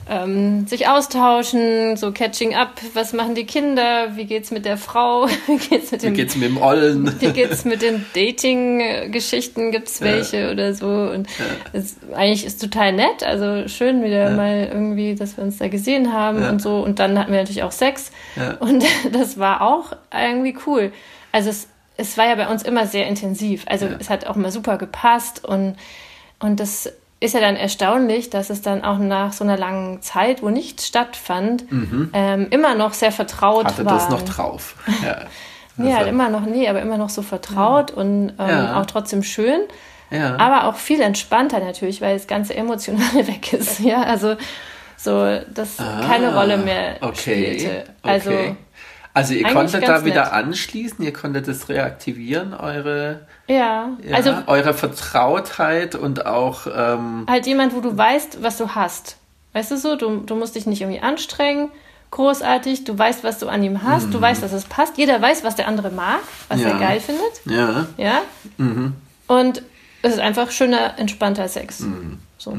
ähm, 0.08 0.66
sich 0.66 0.86
austauschen, 0.86 1.96
so 1.96 2.12
catching 2.12 2.54
up, 2.54 2.72
was 2.94 3.12
machen 3.14 3.34
die 3.34 3.46
Kinder, 3.46 4.14
wie 4.14 4.26
geht's 4.26 4.50
mit 4.50 4.64
der 4.66 4.76
Frau, 4.76 5.26
wie 5.46 5.56
geht's 5.56 5.90
mit 5.90 6.02
Wie 6.02 6.06
dem 6.08 6.14
geht's 6.14 6.36
mit 6.36 6.50
dem 6.50 6.58
Ollen? 6.62 7.16
wie 7.20 7.30
geht's 7.32 7.64
mit 7.64 7.80
den 7.82 8.04
Dating-Geschichten? 8.14 9.72
Gibt's 9.72 10.00
welche 10.00 10.50
oder 10.52 10.74
so? 10.74 10.86
Und 10.86 11.26
es, 11.72 11.96
eigentlich 12.14 12.44
ist 12.44 12.60
total 12.60 12.92
nett. 12.92 13.22
Also 13.24 13.66
schön 13.68 14.04
wieder 14.04 14.30
mal 14.30 14.68
irgendwie, 14.70 15.14
dass 15.14 15.36
wir 15.36 15.44
uns 15.44 15.58
da 15.58 15.68
gesehen 15.68 16.12
haben 16.12 16.42
Ja. 16.42 16.50
und 16.50 16.60
so. 16.62 16.80
Und 16.84 16.98
dann 16.98 17.18
hatten 17.18 17.32
wir 17.32 17.38
natürlich 17.40 17.62
auch 17.62 17.72
Sex. 17.72 18.10
Ja. 18.36 18.54
Und 18.60 18.84
das 19.12 19.38
war 19.38 19.62
auch 19.62 19.92
irgendwie 20.12 20.56
cool. 20.66 20.92
Also 21.32 21.50
es, 21.50 21.68
es 21.96 22.16
war 22.18 22.26
ja 22.26 22.34
bei 22.34 22.48
uns 22.48 22.62
immer 22.62 22.86
sehr 22.86 23.06
intensiv. 23.06 23.64
Also 23.68 23.88
es 23.98 24.10
hat 24.10 24.26
auch 24.26 24.36
immer 24.36 24.50
super 24.50 24.76
gepasst 24.78 25.44
und, 25.44 25.76
und 26.40 26.60
das 26.60 26.92
ist 27.20 27.32
ja 27.34 27.40
dann 27.40 27.56
erstaunlich, 27.56 28.28
dass 28.28 28.50
es 28.50 28.60
dann 28.60 28.84
auch 28.84 28.98
nach 28.98 29.32
so 29.32 29.42
einer 29.42 29.56
langen 29.56 30.02
Zeit, 30.02 30.42
wo 30.42 30.50
nichts 30.50 30.86
stattfand, 30.86 31.64
ähm, 32.12 32.48
immer 32.50 32.74
noch 32.74 32.92
sehr 32.92 33.10
vertraut 33.12 33.64
Mhm. 33.64 33.68
Hatte 33.68 33.84
war. 33.86 33.94
das 33.94 34.08
noch 34.10 34.22
drauf. 34.22 34.74
Ja. 35.04 35.20
Nee, 35.78 35.92
halt 35.94 36.08
immer 36.08 36.30
noch, 36.30 36.40
nee, 36.46 36.68
aber 36.70 36.80
immer 36.80 36.96
noch 36.96 37.10
so 37.10 37.20
vertraut 37.20 37.90
und 37.90 38.30
ähm, 38.38 38.48
Ja. 38.48 38.80
auch 38.80 38.86
trotzdem 38.86 39.22
schön. 39.22 39.60
ja. 40.10 40.36
Aber 40.38 40.68
auch 40.68 40.76
viel 40.76 41.02
entspannter 41.02 41.60
natürlich, 41.60 42.00
weil 42.00 42.14
das 42.16 42.26
ganze 42.26 42.54
Emotionale 42.54 43.26
weg 43.26 43.52
ist. 43.52 43.80
Ja, 43.80 44.02
also 44.02 44.36
so, 44.96 45.38
dass 45.52 45.76
keine 45.76 46.28
Ah, 46.32 46.40
Rolle 46.40 46.56
mehr 46.56 46.96
okay, 47.02 47.58
spielte. 47.58 47.84
Also, 48.02 48.30
okay. 48.30 48.56
Also 49.16 49.32
ihr 49.34 49.44
konntet 49.50 49.88
da 49.88 50.04
wieder 50.04 50.24
nett. 50.24 50.32
anschließen, 50.32 51.02
ihr 51.04 51.12
konntet 51.12 51.48
das 51.48 51.68
reaktivieren, 51.70 52.52
eure, 52.52 53.20
ja, 53.48 53.88
ja, 54.02 54.14
also 54.14 54.34
eure 54.46 54.74
Vertrautheit 54.74 55.94
und 55.94 56.26
auch 56.26 56.66
ähm, 56.66 57.24
halt 57.28 57.46
jemand, 57.46 57.74
wo 57.74 57.80
du 57.80 57.96
weißt, 57.96 58.42
was 58.42 58.58
du 58.58 58.74
hast. 58.74 59.16
Weißt 59.54 59.70
du 59.70 59.78
so, 59.78 59.96
du, 59.96 60.18
du 60.18 60.34
musst 60.34 60.54
dich 60.54 60.66
nicht 60.66 60.82
irgendwie 60.82 61.00
anstrengen, 61.00 61.70
großartig, 62.10 62.84
du 62.84 62.98
weißt, 62.98 63.24
was 63.24 63.38
du 63.38 63.48
an 63.48 63.62
ihm 63.62 63.82
hast, 63.82 64.12
du 64.12 64.20
weißt, 64.20 64.42
dass 64.42 64.52
es 64.52 64.64
passt. 64.64 64.98
Jeder 64.98 65.20
weiß, 65.22 65.44
was 65.44 65.56
der 65.56 65.66
andere 65.66 65.90
mag, 65.90 66.20
was 66.48 66.58
Mhm. 66.58 66.64
Ja. 66.64 66.70
er 66.72 66.78
geil 66.78 67.00
findet. 67.00 67.40
ja, 67.46 67.86
Ja. 67.96 68.20
Mhm. 68.58 68.94
Und 69.28 69.62
es 70.02 70.12
ist 70.12 70.20
einfach 70.20 70.50
schöner, 70.50 70.98
entspannter 70.98 71.48
Sex. 71.48 71.80
Mhm. 71.80 72.18
So. 72.38 72.56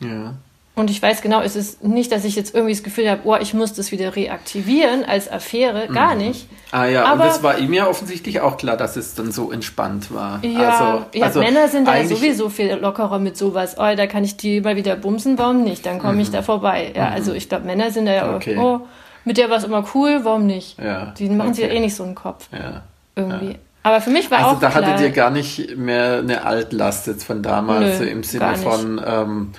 ja. 0.00 0.34
Und 0.78 0.90
ich 0.90 1.02
weiß 1.02 1.22
genau, 1.22 1.40
es 1.40 1.56
ist 1.56 1.82
nicht, 1.82 2.12
dass 2.12 2.24
ich 2.24 2.36
jetzt 2.36 2.54
irgendwie 2.54 2.72
das 2.72 2.82
Gefühl 2.84 3.10
habe, 3.10 3.22
oh, 3.24 3.36
ich 3.40 3.52
muss 3.52 3.72
das 3.72 3.90
wieder 3.90 4.14
reaktivieren 4.14 5.04
als 5.04 5.30
Affäre. 5.30 5.88
Gar 5.88 6.14
nicht. 6.14 6.48
Ah 6.70 6.86
ja, 6.86 7.04
Aber- 7.04 7.24
und 7.24 7.30
es 7.30 7.42
war 7.42 7.58
ihm 7.58 7.72
ja 7.72 7.88
offensichtlich 7.88 8.40
auch 8.40 8.56
klar, 8.56 8.76
dass 8.76 8.96
es 8.96 9.14
dann 9.14 9.32
so 9.32 9.50
entspannt 9.50 10.14
war. 10.14 10.38
Ja, 10.44 10.68
also, 10.68 11.04
ja 11.14 11.24
also 11.26 11.40
Männer 11.40 11.66
sind 11.68 11.88
da 11.88 11.96
ja 11.96 12.06
sowieso 12.06 12.48
viel 12.48 12.72
lockerer 12.74 13.18
mit 13.18 13.36
sowas. 13.36 13.76
Oh, 13.78 13.94
da 13.96 14.06
kann 14.06 14.22
ich 14.22 14.36
die 14.36 14.60
mal 14.60 14.76
wieder 14.76 14.94
bumsen, 14.96 15.36
warum 15.38 15.64
nicht? 15.64 15.84
Dann 15.84 15.98
komme 15.98 16.22
ich 16.22 16.30
da 16.30 16.42
vorbei. 16.42 16.92
Ja, 16.94 17.08
also 17.08 17.32
ich 17.32 17.48
glaube, 17.48 17.66
Männer 17.66 17.90
sind 17.90 18.06
da 18.06 18.12
ja 18.12 18.26
Mhm. 18.28 18.34
Okay. 18.36 18.56
auch, 18.58 18.80
oh, 18.80 18.86
mit 19.24 19.36
der 19.36 19.50
war 19.50 19.56
es 19.56 19.64
immer 19.64 19.84
cool, 19.94 20.20
warum 20.22 20.46
nicht? 20.46 20.78
Ja, 20.78 21.12
Die 21.18 21.28
machen 21.28 21.54
sich 21.54 21.64
ja 21.64 21.70
okay. 21.70 21.78
eh 21.78 21.80
nicht 21.80 21.96
so 21.96 22.04
einen 22.04 22.14
Kopf. 22.14 22.48
Ja. 22.52 22.82
Irgendwie. 23.16 23.56
Aber 23.82 24.00
für 24.00 24.10
mich 24.10 24.30
war 24.30 24.38
Also 24.38 24.50
auch 24.50 24.60
da 24.60 24.70
klar, 24.70 24.84
hattet 24.84 25.00
ihr 25.00 25.10
gar 25.10 25.30
nicht 25.30 25.76
mehr 25.76 26.18
eine 26.18 26.44
Altlast 26.44 27.06
jetzt 27.08 27.24
von 27.24 27.42
damals, 27.42 27.98
Nö, 27.98 28.04
so 28.04 28.04
im 28.04 28.22
Sinne 28.22 28.54
von, 28.56 29.00
ähm, 29.04 29.52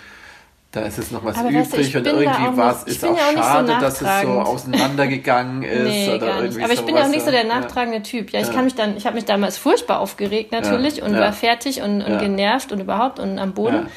da 0.71 0.81
ist 0.81 0.97
jetzt 0.99 1.11
noch 1.11 1.23
was 1.25 1.37
Aber 1.37 1.51
weißt 1.51 1.73
du, 1.73 1.77
übrig 1.77 1.97
und 1.97 2.05
irgendwie 2.05 2.57
was 2.57 2.83
ist 2.83 3.01
bin 3.01 3.09
auch 3.11 3.17
ja 3.17 3.23
auch 3.23 3.31
nicht 3.31 3.37
so 3.43 3.49
schade, 3.49 3.77
dass 3.81 4.01
es 4.01 4.21
so 4.21 4.27
auseinandergegangen 4.29 5.63
ist 5.63 5.83
Nee, 5.83 6.13
oder 6.15 6.41
irgendwie 6.43 6.63
Aber 6.63 6.73
ich 6.73 6.81
bin 6.81 6.95
ja 6.95 7.03
auch 7.03 7.07
nicht 7.09 7.25
so 7.25 7.31
der 7.31 7.45
ja. 7.45 7.59
nachtragende 7.59 8.03
Typ. 8.03 8.31
Ja, 8.31 8.39
ich 8.41 8.47
Ja. 8.47 8.53
kann 8.53 8.65
mich 8.65 8.75
dann, 8.75 8.95
ich 8.95 9.05
habe 9.05 9.15
mich 9.15 9.25
damals 9.25 9.57
furchtbar 9.57 9.99
aufgeregt 9.99 10.51
natürlich 10.51 10.97
Ja, 10.97 11.05
und 11.05 11.13
ja. 11.15 11.21
war 11.21 11.33
fertig 11.33 11.81
und, 11.81 12.01
und 12.03 12.11
Ja. 12.13 12.19
genervt 12.19 12.71
und 12.71 12.79
überhaupt 12.79 13.19
und 13.19 13.39
am 13.39 13.53
Boden. 13.53 13.75
Ja. 13.75 13.87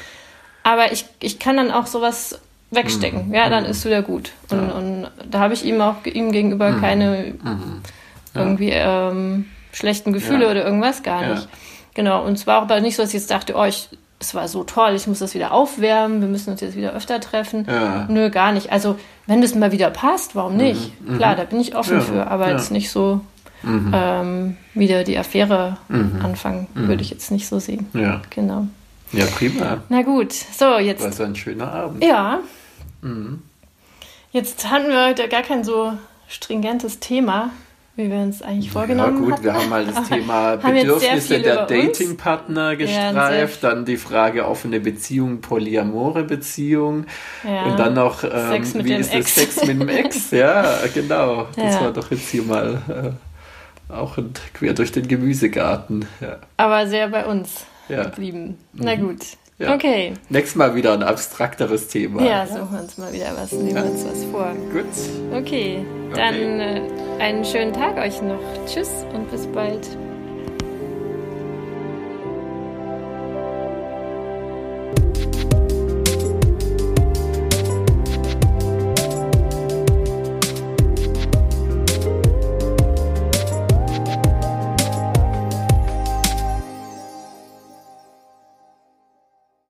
Aber 0.63 0.91
ich, 0.91 1.05
ich 1.19 1.37
kann 1.39 1.57
dann 1.57 1.71
auch 1.71 1.85
sowas 1.85 2.39
wegstecken. 2.71 3.27
Mhm. 3.27 3.33
Ja, 3.35 3.49
dann 3.49 3.65
ist 3.65 3.85
wieder 3.85 4.01
gut. 4.01 4.31
Und, 4.49 4.71
und 4.71 5.07
da 5.29 5.39
habe 5.41 5.53
ich 5.53 5.63
ihm 5.65 5.79
auch 5.81 5.97
ihm 6.05 6.31
gegenüber 6.31 6.71
Mhm. 6.71 6.81
keine 6.81 7.33
irgendwie 8.33 8.71
ähm, 8.71 9.45
schlechten 9.71 10.11
Gefühle 10.11 10.45
Ja. 10.45 10.51
oder 10.51 10.65
irgendwas 10.65 11.03
gar 11.03 11.21
Ja. 11.21 11.29
nicht. 11.35 11.47
Genau. 11.93 12.25
Und 12.25 12.33
es 12.33 12.47
war 12.47 12.57
auch 12.57 12.63
aber 12.63 12.79
nicht 12.81 12.95
so, 12.95 13.03
dass 13.03 13.09
ich 13.13 13.19
jetzt 13.19 13.29
dachte, 13.29 13.53
oh, 13.55 13.63
ich, 13.65 13.89
es 14.19 14.33
war 14.33 14.47
so 14.47 14.63
toll, 14.63 14.93
ich 14.95 15.07
muss 15.07 15.19
das 15.19 15.33
wieder 15.33 15.51
aufwärmen, 15.51 16.21
wir 16.21 16.27
müssen 16.27 16.51
uns 16.51 16.61
jetzt 16.61 16.75
wieder 16.77 16.93
öfter 16.93 17.19
treffen. 17.19 17.65
Ja. 17.67 18.05
Nö, 18.09 18.29
gar 18.29 18.51
nicht. 18.51 18.71
Also, 18.71 18.97
wenn 19.27 19.41
das 19.41 19.53
mal 19.55 19.71
wieder 19.71 19.89
passt, 19.89 20.35
warum 20.35 20.55
nicht? 20.55 20.93
Klar, 21.17 21.35
da 21.35 21.43
bin 21.43 21.59
ich 21.59 21.75
offen 21.75 21.95
Mhm. 21.95 21.99
Ja, 21.99 22.05
für, 22.05 22.27
aber 22.27 22.47
ja. 22.47 22.53
Mhm. 22.53 22.57
jetzt 22.57 22.71
nicht 22.71 22.89
so 22.89 23.21
ähm, 23.65 24.57
wieder 24.73 25.03
die 25.03 25.17
Affäre 25.17 25.77
anfangen, 26.21 26.67
würde 26.73 27.01
ich 27.01 27.09
jetzt 27.09 27.31
nicht 27.31 27.47
so 27.47 27.59
sehen. 27.59 27.87
Ja. 27.93 28.21
Genau. 28.29 28.67
ja, 29.11 29.25
prima. 29.25 29.83
Na 29.89 30.01
gut, 30.01 30.33
so 30.33 30.77
jetzt. 30.77 31.03
War 31.03 31.11
so 31.11 31.23
ein 31.23 31.35
schöner 31.35 31.71
Abend. 31.71 32.03
Ja. 32.03 32.39
Mhm. 33.01 33.41
Jetzt 34.31 34.69
hatten 34.69 34.89
wir 34.89 35.05
heute 35.05 35.27
gar 35.29 35.43
kein 35.43 35.63
so 35.63 35.93
stringentes 36.27 36.99
Thema, 36.99 37.51
wie 37.95 38.09
wir 38.09 38.17
uns 38.17 38.41
eigentlich 38.41 38.65
Ja 38.67 38.71
vorgenommen 38.71 39.19
gut, 39.23 39.33
hatten. 39.33 39.43
wir 39.43 39.53
haben 39.53 39.69
mal 39.69 39.85
das 39.85 40.07
Thema 40.09 40.33
haben 40.63 40.73
Bedürfnisse 40.73 41.39
der. 41.41 41.65
Datingpartner 41.67 42.71
Ja, 42.71 42.75
gestreift, 42.75 43.61
sehr- 43.61 43.69
dann 43.69 43.85
die 43.85 43.97
Frage 43.97 44.47
offene 44.47 44.79
Beziehung, 44.79 45.41
polyamore 45.41 46.23
Beziehung 46.23 47.05
Ja. 47.43 47.65
und 47.65 47.77
dann 47.77 47.93
noch 47.93 48.23
ähm, 48.23 48.29
Sex 48.49 48.73
mit 48.73 48.85
wie 48.85 48.89
dem 48.89 49.01
ist 49.01 49.13
Ex. 49.13 49.35
Sex 49.35 49.65
mit 49.67 49.79
dem 49.81 49.87
Ex? 49.89 50.31
Ja, 50.31 50.79
genau. 50.93 51.47
Das 51.55 51.75
Ja. 51.75 51.81
war 51.81 51.91
doch 51.93 52.09
jetzt 52.09 52.29
hier 52.29 52.43
mal 52.43 52.81
äh, 53.89 53.93
auch 53.93 54.17
quer 54.55 54.73
durch 54.73 54.91
den 54.91 55.07
Gemüsegarten. 55.07 56.05
Ja. 56.19 56.37
Aber 56.57 56.87
sehr 56.87 57.09
bei 57.09 57.25
uns 57.25 57.65
Ja. 57.89 58.03
geblieben. 58.05 58.57
Na 58.73 58.95
gut. 58.95 59.19
Ja. 59.63 59.73
Okay. 59.73 60.13
Nächstes 60.29 60.55
Mal 60.55 60.75
wieder 60.75 60.93
ein 60.93 61.03
abstrakteres 61.03 61.87
Thema. 61.87 62.21
Ja, 62.21 62.45
suchen 62.45 62.71
wir 62.71 62.81
uns 62.81 62.97
mal 62.97 63.13
wieder 63.13 63.31
was, 63.35 63.51
nehmen 63.53 63.75
wir 63.75 63.85
uns 63.85 64.05
was 64.05 64.25
vor. 64.25 64.53
Gut. 64.73 64.85
Okay, 65.33 65.85
dann 66.13 66.59
äh, 66.59 66.81
einen 67.19 67.45
schönen 67.45 67.71
Tag 67.71 67.97
euch 67.97 68.21
noch. 68.21 68.39
Tschüss 68.65 68.89
und 69.13 69.31
bis 69.31 69.47
bald. 69.47 69.87